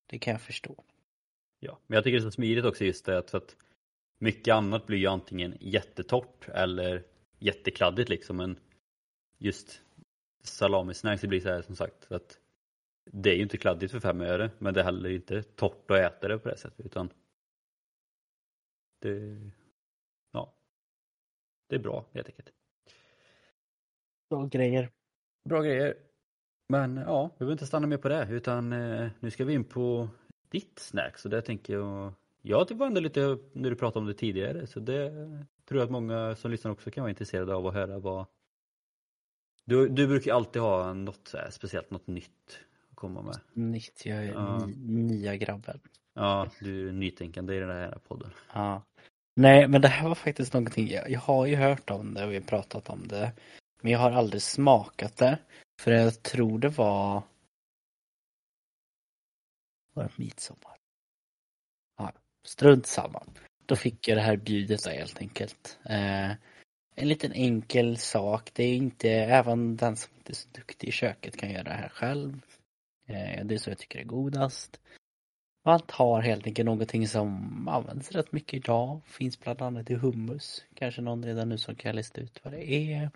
Det 0.09 0.19
kan 0.19 0.31
jag 0.31 0.41
förstå. 0.41 0.83
Ja, 1.59 1.79
men 1.87 1.95
jag 1.95 2.03
tycker 2.03 2.17
det 2.17 2.21
är 2.21 2.29
så 2.29 2.31
smidigt 2.31 2.65
också 2.65 2.85
just 2.85 3.05
det 3.05 3.17
att, 3.17 3.29
för 3.29 3.37
att 3.37 3.55
mycket 4.19 4.53
annat 4.53 4.85
blir 4.85 4.97
ju 4.97 5.07
antingen 5.07 5.57
jättetort 5.59 6.49
eller 6.49 7.03
jättekladdigt 7.39 8.09
liksom 8.09 8.37
men 8.37 8.59
just 9.37 9.81
salamisnacks 10.43 11.21
det 11.21 11.27
blir 11.27 11.39
så 11.39 11.49
här 11.49 11.61
som 11.61 11.75
sagt 11.75 12.11
att 12.11 12.37
det 13.11 13.29
är 13.29 13.35
ju 13.35 13.43
inte 13.43 13.57
kladdigt 13.57 13.91
för 13.91 13.99
fem 13.99 14.21
öre 14.21 14.51
men 14.57 14.73
det 14.73 14.79
är 14.79 14.83
heller 14.83 15.09
inte 15.09 15.43
torrt 15.43 15.91
att 15.91 15.97
äta 15.97 16.27
det 16.27 16.37
på 16.37 16.49
det 16.49 16.57
sättet 16.57 16.85
utan 16.85 17.09
det 19.03 19.51
ja 20.31 20.53
det 21.69 21.75
är 21.75 21.79
bra 21.79 22.05
helt 22.13 22.27
enkelt. 22.27 22.49
Bra 24.29 24.45
grejer. 24.45 24.89
Bra 25.49 25.61
grejer. 25.61 25.95
Men 26.69 26.97
ja, 26.97 27.29
vi 27.33 27.37
behöver 27.39 27.51
inte 27.51 27.65
stanna 27.67 27.87
mer 27.87 27.97
på 27.97 28.09
det 28.09 28.27
utan 28.31 28.73
eh, 28.73 29.09
nu 29.19 29.31
ska 29.31 29.45
vi 29.45 29.53
in 29.53 29.63
på 29.63 30.09
ditt 30.49 30.79
snack 30.79 31.17
så 31.17 31.29
det 31.29 31.41
tänker 31.41 31.73
jag 31.73 32.13
Jag 32.41 32.67
typ 32.67 32.77
var 32.77 32.87
ändå 32.87 33.01
lite 33.01 33.37
när 33.53 33.69
du 33.69 33.75
pratade 33.75 33.99
om 33.99 34.07
det 34.07 34.13
tidigare 34.13 34.67
så 34.67 34.79
det 34.79 35.09
tror 35.65 35.79
jag 35.79 35.85
att 35.85 35.91
många 35.91 36.35
som 36.35 36.51
lyssnar 36.51 36.71
också 36.71 36.91
kan 36.91 37.01
vara 37.01 37.09
intresserade 37.09 37.55
av 37.55 37.67
att 37.67 37.73
höra 37.73 37.99
vad 37.99 38.25
Du, 39.65 39.89
du 39.89 40.07
brukar 40.07 40.33
alltid 40.33 40.61
ha 40.61 40.93
något 40.93 41.27
så 41.27 41.37
här, 41.37 41.49
speciellt 41.51 41.91
något 41.91 42.07
nytt 42.07 42.59
att 42.89 42.95
komma 42.95 43.21
med. 43.21 43.39
Nytt, 43.53 44.05
jag 44.05 44.17
är 44.25 44.33
Ja. 44.33 44.65
ny, 44.65 44.75
nya 45.03 45.35
grabben. 45.35 45.79
Ja, 46.13 46.47
du 46.59 46.89
är 46.89 46.93
nytänkande 46.93 47.55
i 47.55 47.59
den 47.59 47.69
här 47.69 47.97
podden. 48.07 48.31
Ja. 48.53 48.83
Nej, 49.35 49.67
men 49.67 49.81
det 49.81 49.87
här 49.87 50.07
var 50.07 50.15
faktiskt 50.15 50.53
någonting, 50.53 50.89
jag, 50.89 51.09
jag 51.09 51.19
har 51.19 51.45
ju 51.45 51.55
hört 51.55 51.89
om 51.89 52.13
det 52.13 52.25
och 52.25 52.31
vi 52.31 52.35
har 52.35 52.43
pratat 52.43 52.89
om 52.89 53.07
det. 53.07 53.31
Men 53.81 53.91
jag 53.91 53.99
har 53.99 54.11
aldrig 54.11 54.41
smakat 54.41 55.17
det. 55.17 55.39
För 55.81 55.91
jag 55.91 56.23
tror 56.23 56.59
det 56.59 56.69
var 56.69 57.23
var 59.93 60.03
det 60.03 60.17
midsommar? 60.17 60.77
Ja, 61.97 62.11
strunt 62.45 62.85
samma. 62.87 63.23
Då 63.65 63.75
fick 63.75 64.07
jag 64.07 64.17
det 64.17 64.21
här 64.21 64.37
bjudet 64.37 64.83
då, 64.83 64.89
helt 64.89 65.19
enkelt. 65.19 65.79
Eh, 65.85 66.31
en 66.95 67.07
liten 67.07 67.33
enkel 67.33 67.97
sak. 67.97 68.51
Det 68.53 68.63
är 68.63 68.75
inte, 68.75 69.09
även 69.09 69.75
den 69.75 69.95
som 69.95 70.15
inte 70.17 70.31
är 70.31 70.35
så 70.35 70.49
duktig 70.51 70.87
i 70.87 70.91
köket 70.91 71.37
kan 71.37 71.51
göra 71.51 71.63
det 71.63 71.73
här 71.73 71.89
själv. 71.89 72.41
Eh, 73.07 73.45
det 73.45 73.55
är 73.55 73.57
så 73.57 73.69
jag 73.69 73.77
tycker 73.77 73.99
det 73.99 74.03
är 74.03 74.07
godast. 74.07 74.79
Man 75.65 75.79
tar 75.79 76.21
helt 76.21 76.47
enkelt 76.47 76.65
någonting 76.65 77.07
som 77.07 77.67
används 77.67 78.11
rätt 78.11 78.31
mycket 78.31 78.53
idag. 78.53 79.01
Finns 79.05 79.39
bland 79.39 79.61
annat 79.61 79.89
i 79.89 79.95
hummus. 79.95 80.63
Kanske 80.73 81.01
någon 81.01 81.25
redan 81.25 81.49
nu 81.49 81.57
som 81.57 81.75
kan 81.75 81.95
lista 81.95 82.21
ut 82.21 82.39
vad 82.43 82.53
det 82.53 82.71
är. 82.71 83.09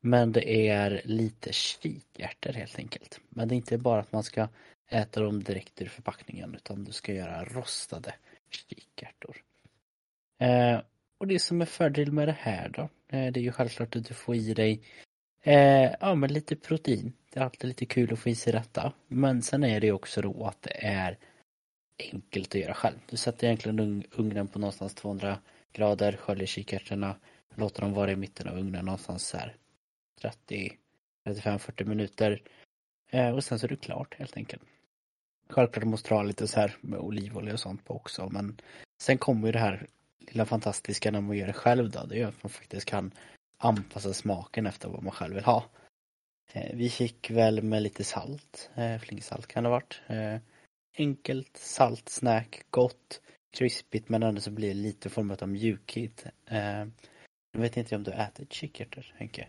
Men 0.00 0.32
det 0.32 0.68
är 0.68 1.02
lite 1.04 1.52
kikärtor 1.52 2.52
helt 2.52 2.78
enkelt. 2.78 3.20
Men 3.28 3.48
det 3.48 3.54
är 3.54 3.56
inte 3.56 3.78
bara 3.78 4.00
att 4.00 4.12
man 4.12 4.22
ska 4.22 4.48
äta 4.88 5.20
dem 5.20 5.42
direkt 5.42 5.82
ur 5.82 5.86
förpackningen 5.86 6.54
utan 6.54 6.84
du 6.84 6.92
ska 6.92 7.12
göra 7.12 7.44
rostade 7.44 8.14
kikärtor. 8.50 9.36
Eh, 10.40 10.80
och 11.18 11.26
det 11.26 11.38
som 11.38 11.60
är 11.60 11.66
fördel 11.66 12.12
med 12.12 12.28
det 12.28 12.36
här 12.38 12.68
då, 12.68 12.82
eh, 12.82 13.32
det 13.32 13.40
är 13.40 13.44
ju 13.44 13.52
självklart 13.52 13.96
att 13.96 14.04
du 14.04 14.14
får 14.14 14.34
i 14.34 14.54
dig 14.54 14.82
eh, 15.42 15.90
ja, 16.00 16.14
men 16.14 16.32
lite 16.32 16.56
protein. 16.56 17.12
Det 17.30 17.40
är 17.40 17.44
alltid 17.44 17.68
lite 17.68 17.86
kul 17.86 18.12
att 18.12 18.18
få 18.18 18.28
i 18.28 18.34
sig 18.34 18.52
detta. 18.52 18.92
Men 19.08 19.42
sen 19.42 19.64
är 19.64 19.80
det 19.80 19.86
ju 19.86 19.92
också 19.92 20.22
då 20.22 20.46
att 20.46 20.62
det 20.62 20.86
är 20.86 21.18
enkelt 21.98 22.54
att 22.54 22.60
göra 22.60 22.74
själv. 22.74 22.96
Du 23.10 23.16
sätter 23.16 23.46
egentligen 23.46 24.04
ugnen 24.10 24.48
på 24.48 24.58
någonstans 24.58 24.94
200 24.94 25.38
grader, 25.72 26.16
sköljer 26.16 26.46
kikärtorna, 26.46 27.16
låter 27.54 27.82
dem 27.82 27.92
vara 27.92 28.12
i 28.12 28.16
mitten 28.16 28.48
av 28.48 28.58
ugnen 28.58 28.84
någonstans 28.84 29.32
här 29.32 29.56
30, 30.20 30.72
35-40 31.24 31.84
minuter. 31.84 32.42
Eh, 33.10 33.30
och 33.30 33.44
sen 33.44 33.58
så 33.58 33.66
är 33.66 33.68
det 33.68 33.76
klart 33.76 34.14
helt 34.18 34.36
enkelt. 34.36 34.62
Självklart 35.48 35.84
måste 35.84 36.08
du 36.08 36.14
ha 36.14 36.22
lite 36.22 36.48
så 36.48 36.60
här 36.60 36.76
med 36.80 36.98
olivolja 36.98 37.52
och 37.52 37.60
sånt 37.60 37.84
på 37.84 37.94
också 37.94 38.28
men 38.28 38.60
sen 39.02 39.18
kommer 39.18 39.46
ju 39.46 39.52
det 39.52 39.58
här 39.58 39.86
lilla 40.18 40.46
fantastiska 40.46 41.10
när 41.10 41.20
man 41.20 41.36
gör 41.36 41.46
det 41.46 41.52
själv 41.52 41.90
då. 41.90 42.04
Det 42.04 42.14
är 42.14 42.18
ju 42.18 42.24
att 42.24 42.42
man 42.42 42.50
faktiskt 42.50 42.86
kan 42.86 43.10
anpassa 43.58 44.12
smaken 44.12 44.66
efter 44.66 44.88
vad 44.88 45.02
man 45.02 45.12
själv 45.12 45.34
vill 45.34 45.44
ha. 45.44 45.64
Eh, 46.52 46.76
vi 46.76 46.90
fick 46.90 47.30
väl 47.30 47.62
med 47.62 47.82
lite 47.82 48.04
salt, 48.04 48.70
eh, 48.74 48.98
flingsalt 48.98 49.46
kan 49.46 49.62
det 49.62 49.68
ha 49.68 49.76
varit. 49.76 50.00
Enkelt 50.98 51.56
salt 51.56 52.08
snack, 52.08 52.62
gott, 52.70 53.20
krispigt 53.56 54.08
men 54.08 54.22
ändå 54.22 54.40
så 54.40 54.50
blir 54.50 54.68
det 54.68 54.74
lite 54.74 55.10
format 55.10 55.42
av 55.42 55.48
mjukhet. 55.48 56.24
Eh, 56.46 56.86
jag 57.52 57.60
vet 57.60 57.76
inte 57.76 57.96
om 57.96 58.02
du 58.02 58.12
ätit 58.12 58.52
kikärtor 58.52 59.12
Henke? 59.16 59.48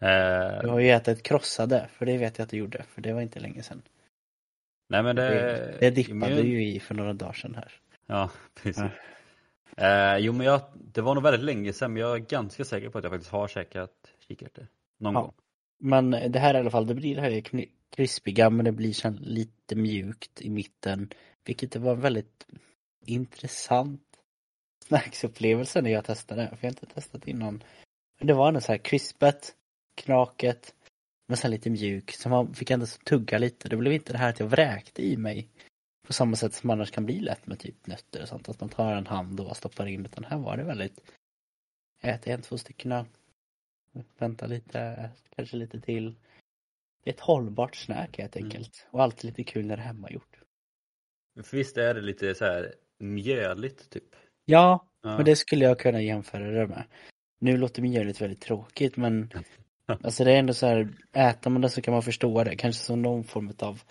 Eh, 0.00 0.60
Du 0.62 0.68
har 0.68 0.80
ju 0.80 0.90
ätit 0.90 1.22
krossade, 1.22 1.88
för 1.92 2.06
det 2.06 2.18
vet 2.18 2.38
jag 2.38 2.44
att 2.44 2.50
du 2.50 2.56
gjorde, 2.56 2.82
för 2.82 3.02
det 3.02 3.12
var 3.12 3.20
inte 3.20 3.40
länge 3.40 3.62
sedan. 3.62 3.82
nej 4.88 5.02
men 5.02 5.16
det... 5.16 5.22
Det, 5.28 5.76
det 5.80 5.90
dippade 5.90 6.18
men- 6.34 6.46
ju 6.46 6.66
i 6.66 6.80
för 6.80 6.94
några 6.94 7.12
dagar 7.12 7.32
sedan 7.32 7.54
här. 7.54 7.72
Ja, 8.06 8.30
precis. 8.54 8.84
Eh, 9.76 10.16
jo 10.18 10.32
men 10.32 10.46
jag, 10.46 10.60
det 10.74 11.00
var 11.00 11.14
nog 11.14 11.22
väldigt 11.22 11.44
länge 11.44 11.72
sedan 11.72 11.92
men 11.92 12.02
jag 12.02 12.14
är 12.14 12.18
ganska 12.18 12.64
säker 12.64 12.88
på 12.88 12.98
att 12.98 13.04
jag 13.04 13.12
faktiskt 13.12 13.32
har 13.32 13.48
käkat 13.48 14.12
kikärtor. 14.28 14.66
Någon 14.98 15.14
Ja. 15.14 15.20
gång. 15.20 15.32
Men 15.78 16.10
det 16.10 16.38
här 16.38 16.54
i 16.54 16.58
alla 16.58 16.70
fall, 16.70 16.86
det 16.86 16.94
blir 16.94 17.14
det 17.14 17.20
här 17.20 17.30
krispiga 17.90 18.50
men 18.50 18.64
det 18.64 18.72
blir 18.72 18.92
sen 18.92 19.16
lite 19.16 19.76
mjukt 19.76 20.42
i 20.42 20.50
mitten. 20.50 21.10
Vilket 21.44 21.72
det 21.72 21.78
var 21.78 21.92
en 21.92 22.00
väldigt 22.00 22.46
intressant 23.04 24.02
snacksupplevelse 24.84 25.82
när 25.82 25.90
jag 25.90 26.04
testade. 26.04 26.48
För 26.48 26.56
jag 26.56 26.62
har 26.62 26.68
inte 26.68 26.86
testat 26.86 27.28
innan. 27.28 27.64
Men 28.18 28.26
det 28.26 28.34
var 28.34 28.48
ändå 28.48 28.60
så 28.60 28.72
här 28.72 28.78
krispet, 28.78 29.54
knaket, 29.94 30.74
men 31.28 31.36
sen 31.36 31.50
lite 31.50 31.70
mjuk. 31.70 32.12
Så 32.12 32.28
man 32.28 32.54
fick 32.54 32.70
ändå 32.70 32.86
tugga 32.86 33.38
lite. 33.38 33.68
Det 33.68 33.76
blev 33.76 33.92
inte 33.92 34.12
det 34.12 34.18
här 34.18 34.28
att 34.28 34.40
jag 34.40 34.46
vräkte 34.46 35.06
i 35.06 35.16
mig. 35.16 35.48
På 36.06 36.12
samma 36.12 36.36
sätt 36.36 36.54
som 36.54 36.70
annars 36.70 36.90
kan 36.90 37.06
bli 37.06 37.20
lätt 37.20 37.46
med 37.46 37.58
typ 37.58 37.86
nötter 37.86 38.22
och 38.22 38.28
sånt. 38.28 38.48
Att 38.48 38.60
man 38.60 38.68
tar 38.68 38.92
en 38.92 39.06
hand 39.06 39.40
och 39.40 39.56
stoppar 39.56 39.86
in. 39.86 40.06
Utan 40.06 40.24
här 40.24 40.38
var 40.38 40.56
det 40.56 40.64
väldigt 40.64 41.00
Ät 42.00 42.26
en, 42.26 42.42
två 42.42 42.58
stycken. 42.58 43.04
Vänta 44.18 44.46
lite, 44.46 45.10
kanske 45.36 45.56
lite 45.56 45.80
till. 45.80 46.14
Det 47.06 47.10
är 47.10 47.14
ett 47.14 47.20
hållbart 47.20 47.76
snack 47.76 48.18
helt 48.18 48.36
Mm. 48.36 48.46
enkelt. 48.46 48.86
Och 48.90 49.02
alltid 49.02 49.24
lite 49.24 49.44
kul 49.44 49.66
när 49.66 49.76
det 49.76 49.82
är 49.82 49.86
hemmagjort. 49.86 50.40
För 51.44 51.56
visst 51.56 51.76
är 51.76 51.94
det 51.94 52.00
lite 52.00 52.34
så 52.34 52.44
här 52.44 52.74
mjöligt 52.98 53.90
typ? 53.90 54.04
Ja, 54.44 54.86
Ja. 55.02 55.16
men 55.16 55.24
det 55.24 55.36
skulle 55.36 55.64
jag 55.64 55.78
kunna 55.78 56.02
jämföra 56.02 56.50
det 56.50 56.66
med. 56.66 56.84
Nu 57.40 57.56
låter 57.56 57.82
mjöligt 57.82 58.20
väldigt 58.20 58.40
tråkigt 58.40 58.96
men 58.96 59.30
alltså 60.02 60.24
det 60.24 60.32
är 60.32 60.38
ändå 60.38 60.54
så 60.54 60.66
här, 60.66 60.88
äter 61.12 61.50
man 61.50 61.62
det 61.62 61.70
så 61.70 61.82
kan 61.82 61.94
man 61.94 62.02
förstå 62.02 62.44
det. 62.44 62.56
Kanske 62.56 62.84
som 62.84 63.02
någon 63.02 63.24
form 63.24 63.52
av 63.58 63.82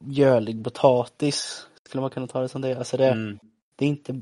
mjölig 0.00 0.64
potatis. 0.64 1.68
Skulle 1.84 2.00
man 2.00 2.10
kunna 2.10 2.26
ta 2.26 2.40
det 2.40 2.48
som 2.48 2.60
det. 2.62 2.78
Alltså 2.78 2.96
det, 2.96 3.08
Mm. 3.12 3.38
det 3.76 3.84
är 3.84 3.88
inte 3.88 4.12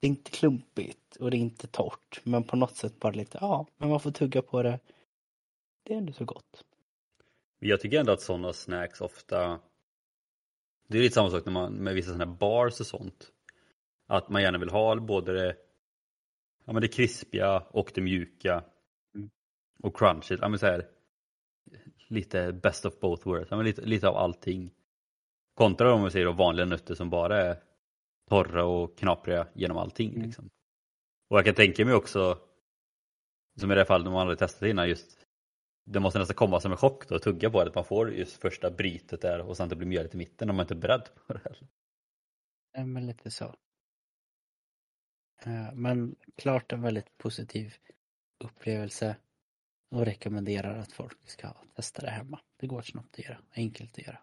det 0.00 0.06
är 0.06 0.08
inte 0.08 0.30
klumpigt 0.30 1.16
och 1.16 1.30
det 1.30 1.36
är 1.36 1.38
inte 1.38 1.66
torrt. 1.66 2.20
Men 2.24 2.44
på 2.44 2.56
något 2.56 2.76
sätt 2.76 3.00
bara 3.00 3.12
lite, 3.12 3.38
ja, 3.40 3.66
men 3.76 3.88
man 3.88 4.00
får 4.00 4.10
tugga 4.10 4.42
på 4.42 4.62
det. 4.62 4.78
Det 5.84 5.94
är 5.94 5.98
ändå 5.98 6.12
så 6.12 6.24
gott. 6.24 6.64
Jag 7.58 7.80
tycker 7.80 8.00
ändå 8.00 8.12
att 8.12 8.20
sådana 8.20 8.52
snacks 8.52 9.00
ofta 9.00 9.60
Det 10.88 10.98
är 10.98 11.02
lite 11.02 11.14
samma 11.14 11.30
sak 11.30 11.44
när 11.44 11.52
man, 11.52 11.72
med 11.72 11.94
vissa 11.94 12.10
sådana 12.10 12.24
här 12.24 12.38
bars 12.38 12.80
och 12.80 12.86
sånt. 12.86 13.32
Att 14.06 14.28
man 14.28 14.42
gärna 14.42 14.58
vill 14.58 14.70
ha 14.70 14.96
både 14.96 15.32
det, 15.32 15.56
ja, 16.64 16.72
men 16.72 16.82
det 16.82 16.88
krispiga 16.88 17.58
och 17.70 17.90
det 17.94 18.00
mjuka. 18.00 18.64
Mm. 19.14 19.30
Och 19.82 19.96
crunchigt. 19.96 20.42
Ja, 20.42 20.48
men 20.48 20.58
så 20.58 20.66
här, 20.66 20.88
lite 22.08 22.52
best 22.52 22.84
of 22.84 23.00
both 23.00 23.28
worlds. 23.28 23.50
Ja, 23.50 23.56
men 23.56 23.66
lite, 23.66 23.82
lite 23.82 24.08
av 24.08 24.16
allting. 24.16 24.74
Kontra 25.54 25.94
om 25.94 26.04
vi 26.04 26.10
säger 26.10 26.26
då 26.26 26.32
vanliga 26.32 26.66
nötter 26.66 26.94
som 26.94 27.10
bara 27.10 27.42
är 27.42 27.62
torra 28.28 28.64
och 28.64 28.98
knapriga 28.98 29.46
genom 29.54 29.76
allting. 29.76 30.10
Mm. 30.10 30.22
Liksom. 30.22 30.50
Och 31.28 31.38
jag 31.38 31.44
kan 31.44 31.54
tänka 31.54 31.84
mig 31.84 31.94
också, 31.94 32.38
som 33.60 33.70
i 33.70 33.74
det 33.74 33.80
här 33.80 33.86
fallet 33.86 34.12
man 34.12 34.20
aldrig 34.20 34.38
testat 34.38 34.68
innan, 34.68 34.88
just 34.88 35.27
det 35.92 36.00
måste 36.00 36.18
nästan 36.18 36.36
komma 36.36 36.60
som 36.60 36.72
en 36.72 36.78
chock 36.78 37.08
då 37.08 37.14
att 37.14 37.22
tugga 37.22 37.50
på 37.50 37.64
det. 37.64 37.68
Att 37.68 37.74
man 37.74 37.84
får 37.84 38.14
just 38.14 38.40
första 38.40 38.70
brytet 38.70 39.20
där 39.20 39.40
och 39.40 39.56
sen 39.56 39.68
det 39.68 39.76
blir 39.76 39.88
mjöligt 39.88 40.14
i 40.14 40.16
mitten 40.16 40.50
om 40.50 40.56
man 40.56 40.64
inte 40.64 40.74
är 40.74 40.78
beredd 40.78 41.08
på 41.26 41.32
det. 41.32 41.40
heller. 41.44 41.68
Ja, 42.72 42.86
men 42.86 43.06
lite 43.06 43.30
så. 43.30 43.44
Eh, 45.42 45.74
Men 45.74 46.16
klart 46.36 46.72
en 46.72 46.82
väldigt 46.82 47.18
positiv 47.18 47.74
upplevelse 48.44 49.16
och 49.90 50.04
rekommenderar 50.04 50.78
att 50.78 50.92
folk 50.92 51.30
ska 51.30 51.54
testa 51.74 52.02
det 52.02 52.10
hemma. 52.10 52.40
Det 52.56 52.66
går 52.66 52.82
snabbt 52.82 53.18
att 53.18 53.24
göra, 53.24 53.38
enkelt 53.54 53.98
att 53.98 54.06
göra. 54.06 54.18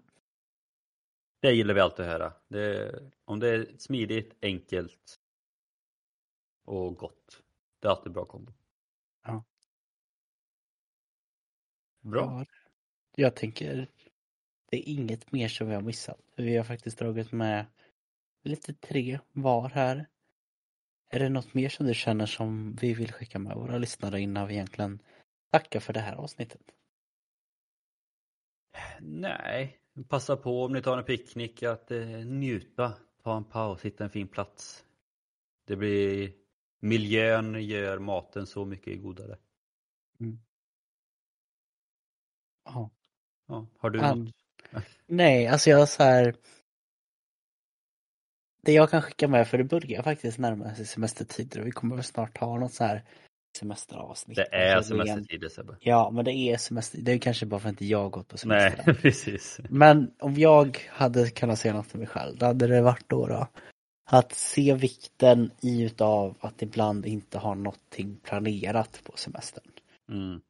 Det 1.41 1.51
gillar 1.51 1.73
vi 1.73 1.79
alltid 1.79 2.05
att 2.05 2.11
höra. 2.11 2.33
Det, 2.47 2.93
om 3.25 3.39
det 3.39 3.49
är 3.49 3.77
smidigt, 3.77 4.37
enkelt 4.41 5.19
och 6.65 6.95
gott. 6.95 7.41
Det 7.79 7.87
är 7.87 7.91
alltid 7.91 8.11
bra 8.11 8.25
kombo. 8.25 8.53
Bra. 12.05 12.21
Ja, 12.21 12.45
jag 13.15 13.35
tänker, 13.35 13.87
det 14.69 14.77
är 14.77 14.93
inget 14.93 15.31
mer 15.31 15.47
som 15.47 15.67
vi 15.67 15.75
har 15.75 15.81
missat. 15.81 16.21
Vi 16.35 16.57
har 16.57 16.63
faktiskt 16.63 16.99
dragit 16.99 17.31
med 17.31 17.65
lite 18.43 18.73
tre 18.73 19.19
var 19.31 19.69
här. 19.69 20.05
Är 21.09 21.19
det 21.19 21.29
något 21.29 21.53
mer 21.53 21.69
som 21.69 21.85
du 21.85 21.93
känner 21.93 22.25
som 22.25 22.75
vi 22.75 22.93
vill 22.93 23.11
skicka 23.11 23.39
med 23.39 23.55
våra 23.55 23.77
lyssnare 23.77 24.21
innan 24.21 24.47
vi 24.47 24.53
egentligen 24.53 24.99
tackar 25.51 25.79
för 25.79 25.93
det 25.93 25.99
här 25.99 26.15
avsnittet? 26.15 26.61
Nej, 28.99 29.79
passa 30.07 30.37
på 30.37 30.63
om 30.63 30.73
ni 30.73 30.81
tar 30.81 30.97
en 30.97 31.03
picknick 31.03 31.63
att 31.63 31.91
eh, 31.91 32.07
njuta. 32.25 32.93
Ta 33.23 33.37
en 33.37 33.43
paus, 33.43 33.81
hitta 33.81 34.03
en 34.03 34.09
fin 34.09 34.27
plats. 34.27 34.85
Det 35.67 35.75
blir 35.75 36.33
Miljön 36.79 37.63
gör 37.63 37.99
maten 37.99 38.47
så 38.47 38.65
mycket 38.65 39.01
godare. 39.01 39.37
Ja. 42.65 42.89
Ja, 43.47 43.67
har 43.77 43.89
du 43.89 43.99
An- 43.99 44.23
något? 44.71 44.83
Nej, 45.07 45.47
alltså 45.47 45.69
jag 45.69 45.89
så 45.89 46.03
här. 46.03 46.35
Det 48.61 48.73
jag 48.73 48.89
kan 48.89 49.01
skicka 49.01 49.27
med, 49.27 49.47
för 49.47 49.57
det 49.57 49.63
börjar 49.63 50.03
faktiskt 50.03 50.37
närma 50.37 50.75
sig 50.75 50.85
semestertider 50.85 51.59
och 51.61 51.67
vi 51.67 51.71
kommer 51.71 51.95
väl 51.95 52.03
snart 52.03 52.37
ha 52.37 52.59
något 52.59 52.73
så 52.73 52.83
här 52.83 53.03
semesteravsnitt. 53.57 54.35
Det 54.35 54.55
är 54.55 54.75
Alltså, 54.75 54.89
semestertider 54.89 55.49
Sebbe. 55.49 55.75
Ja, 55.79 56.11
men 56.11 56.25
det 56.25 56.33
är 56.33 56.57
semester. 56.57 56.99
Det 57.01 57.11
är 57.11 57.17
kanske 57.17 57.45
bara 57.45 57.59
för 57.59 57.69
att 57.69 57.73
inte 57.73 57.85
jag 57.85 58.11
gått 58.11 58.27
på 58.27 58.37
semester. 58.37 58.83
Nej, 58.85 58.95
precis. 59.01 59.59
Men 59.69 60.11
om 60.19 60.33
jag 60.33 60.77
hade 60.89 61.29
kunnat 61.29 61.59
säga 61.59 61.73
något 61.73 61.89
till 61.89 61.99
mig 61.99 62.07
själv, 62.07 62.37
då 62.37 62.45
hade 62.45 62.67
det 62.67 62.81
varit 62.81 63.09
då, 63.09 63.27
då 63.27 63.47
att 64.05 64.33
se 64.33 64.73
vikten 64.73 65.51
i 65.61 65.83
utav 65.83 66.37
att 66.39 66.61
ibland 66.61 67.05
inte 67.05 67.37
ha 67.37 67.53
någonting 67.53 68.17
planerat 68.23 69.01
på 69.03 69.17
semestern. 69.17 69.71
Mm. 70.09 70.41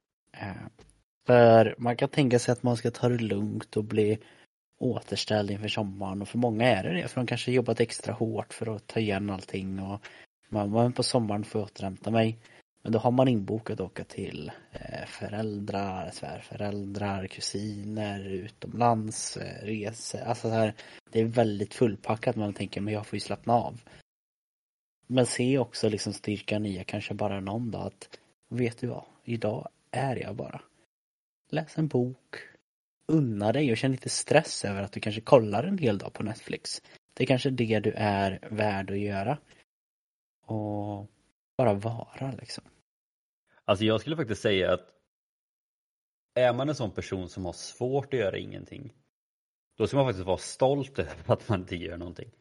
För 1.25 1.75
man 1.77 1.97
kan 1.97 2.09
tänka 2.09 2.39
sig 2.39 2.51
att 2.51 2.63
man 2.63 2.77
ska 2.77 2.91
ta 2.91 3.09
det 3.09 3.23
lugnt 3.23 3.77
och 3.77 3.83
bli 3.83 4.19
återställd 4.79 5.51
inför 5.51 5.67
sommaren 5.67 6.21
och 6.21 6.27
för 6.27 6.37
många 6.37 6.69
är 6.69 6.83
det 6.83 6.93
det 6.93 7.07
för 7.07 7.21
de 7.21 7.27
kanske 7.27 7.51
jobbat 7.51 7.79
extra 7.79 8.13
hårt 8.13 8.53
för 8.53 8.75
att 8.75 8.87
ta 8.87 8.99
igen 8.99 9.29
allting 9.29 9.79
och 9.79 10.01
man, 10.49 10.69
man 10.69 10.93
på 10.93 11.03
sommaren 11.03 11.43
får 11.43 11.59
återhämta 11.61 12.11
mig. 12.11 12.37
Men 12.81 12.91
då 12.91 12.99
har 12.99 13.11
man 13.11 13.27
inbokat 13.27 13.73
att 13.73 13.85
åka 13.85 14.03
till 14.03 14.51
eh, 14.71 15.05
föräldrar, 15.07 16.11
svärföräldrar, 16.13 17.27
kusiner, 17.27 18.25
utomlands, 18.25 19.37
eh, 19.37 19.65
resor. 19.65 20.21
Alltså 20.21 20.49
så 20.49 20.53
här, 20.53 20.73
det 21.11 21.19
är 21.19 21.25
väldigt 21.25 21.73
fullpackat 21.73 22.35
man 22.35 22.53
tänker 22.53 22.81
men 22.81 22.93
jag 22.93 23.05
får 23.05 23.17
ju 23.17 23.21
slappna 23.21 23.53
av. 23.53 23.81
Men 25.07 25.25
se 25.25 25.57
också 25.57 25.89
liksom 25.89 26.13
styrkan 26.13 26.65
i 26.65 26.83
kanske 26.87 27.13
bara 27.13 27.39
någon 27.39 27.71
dag 27.71 27.87
att 27.87 28.19
vet 28.49 28.77
du 28.77 28.87
vad, 28.87 29.03
idag 29.23 29.67
är 29.91 30.15
jag 30.15 30.35
bara. 30.35 30.61
Läs 31.49 31.77
en 31.77 31.87
bok, 31.87 32.35
unna 33.07 33.51
dig 33.51 33.71
och 33.71 33.77
känn 33.77 33.91
lite 33.91 34.09
stress 34.09 34.65
över 34.65 34.81
att 34.81 34.91
du 34.91 34.99
kanske 34.99 35.21
kollar 35.21 35.63
en 35.63 35.77
hel 35.77 35.97
dag 35.97 36.13
på 36.13 36.23
Netflix. 36.23 36.81
Det 37.13 37.23
är 37.23 37.27
kanske 37.27 37.49
det 37.49 37.79
du 37.79 37.91
är 37.95 38.39
värd 38.51 38.91
att 38.91 38.99
göra. 38.99 39.37
Och 40.45 41.07
bara 41.57 41.73
vara 41.73 42.31
liksom. 42.39 42.63
Alltså 43.65 43.85
jag 43.85 44.01
skulle 44.01 44.15
faktiskt 44.15 44.41
säga 44.41 44.73
att 44.73 44.89
är 46.33 46.53
man 46.53 46.69
en 46.69 46.75
sån 46.75 46.91
person 46.91 47.29
som 47.29 47.45
har 47.45 47.53
svårt 47.53 48.13
att 48.13 48.19
göra 48.19 48.37
ingenting 48.37 48.93
då 49.77 49.87
ska 49.87 49.97
man 49.97 50.05
faktiskt 50.05 50.27
vara 50.27 50.37
stolt 50.37 50.99
över 50.99 51.33
att 51.33 51.49
man 51.49 51.59
inte 51.59 51.75
gör 51.75 51.97
någonting. 51.97 52.31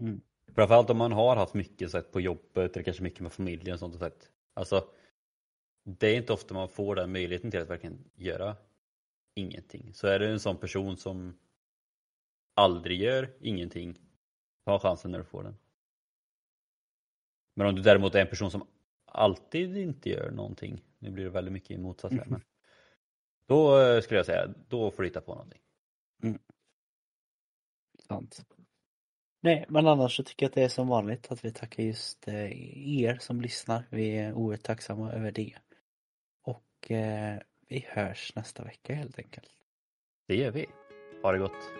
Mm. 0.00 0.20
Framförallt 0.54 0.90
om 0.90 0.98
man 0.98 1.12
har 1.12 1.36
haft 1.36 1.54
mycket 1.54 1.90
sagt, 1.90 2.12
på 2.12 2.20
jobbet 2.20 2.76
eller 2.76 2.84
kanske 2.84 3.02
mycket 3.02 3.20
med 3.20 3.32
familjen 3.32 3.74
och 3.74 3.80
sånt 3.80 3.94
och 3.94 4.00
sagt. 4.00 4.30
Alltså 4.54 4.88
det 5.84 6.06
är 6.08 6.16
inte 6.16 6.32
ofta 6.32 6.54
man 6.54 6.68
får 6.68 6.94
den 6.94 7.12
möjligheten 7.12 7.50
till 7.50 7.60
att 7.60 7.70
verkligen 7.70 8.10
göra 8.14 8.56
ingenting. 9.34 9.94
Så 9.94 10.06
är 10.06 10.18
du 10.18 10.30
en 10.30 10.40
sån 10.40 10.56
person 10.56 10.96
som 10.96 11.38
aldrig 12.54 13.00
gör 13.00 13.36
ingenting, 13.40 13.98
ta 14.64 14.78
chansen 14.78 15.10
när 15.10 15.18
du 15.18 15.24
får 15.24 15.42
den. 15.42 15.56
Men 17.54 17.66
om 17.66 17.74
du 17.74 17.82
däremot 17.82 18.14
är 18.14 18.20
en 18.20 18.26
person 18.26 18.50
som 18.50 18.66
alltid 19.04 19.76
inte 19.76 20.10
gör 20.10 20.30
någonting, 20.30 20.82
nu 20.98 21.10
blir 21.10 21.24
det 21.24 21.30
väldigt 21.30 21.52
mycket 21.52 21.70
i 21.70 21.78
motsats 21.78 22.14
här, 22.14 22.26
men 22.26 22.42
då 23.46 23.80
eh, 23.80 24.00
skulle 24.00 24.18
jag 24.18 24.26
säga, 24.26 24.54
då 24.68 24.90
får 24.90 25.02
du 25.02 25.08
hitta 25.08 25.20
på 25.20 25.34
någonting. 25.34 25.60
Sant. 28.08 28.44
Nej, 29.40 29.66
men 29.68 29.86
annars 29.86 30.16
så 30.16 30.22
tycker 30.22 30.46
jag 30.46 30.48
att 30.50 30.54
det 30.54 30.62
är 30.62 30.68
som 30.68 30.88
vanligt 30.88 31.32
att 31.32 31.44
vi 31.44 31.52
tackar 31.52 31.82
just 31.82 32.28
eh, 32.28 32.98
er 33.00 33.18
som 33.20 33.40
lyssnar. 33.40 33.84
Vi 33.90 34.16
är 34.16 34.32
oerhört 34.32 34.62
tacksamma 34.62 35.12
över 35.12 35.32
det. 35.32 35.54
Och 36.84 36.90
eh, 36.90 37.38
vi 37.68 37.86
hörs 37.88 38.32
nästa 38.36 38.64
vecka 38.64 38.94
helt 38.94 39.18
enkelt. 39.18 39.50
Det 40.28 40.36
gör 40.36 40.50
vi. 40.50 40.66
Ha 41.22 41.32
det 41.32 41.38
gott. 41.38 41.72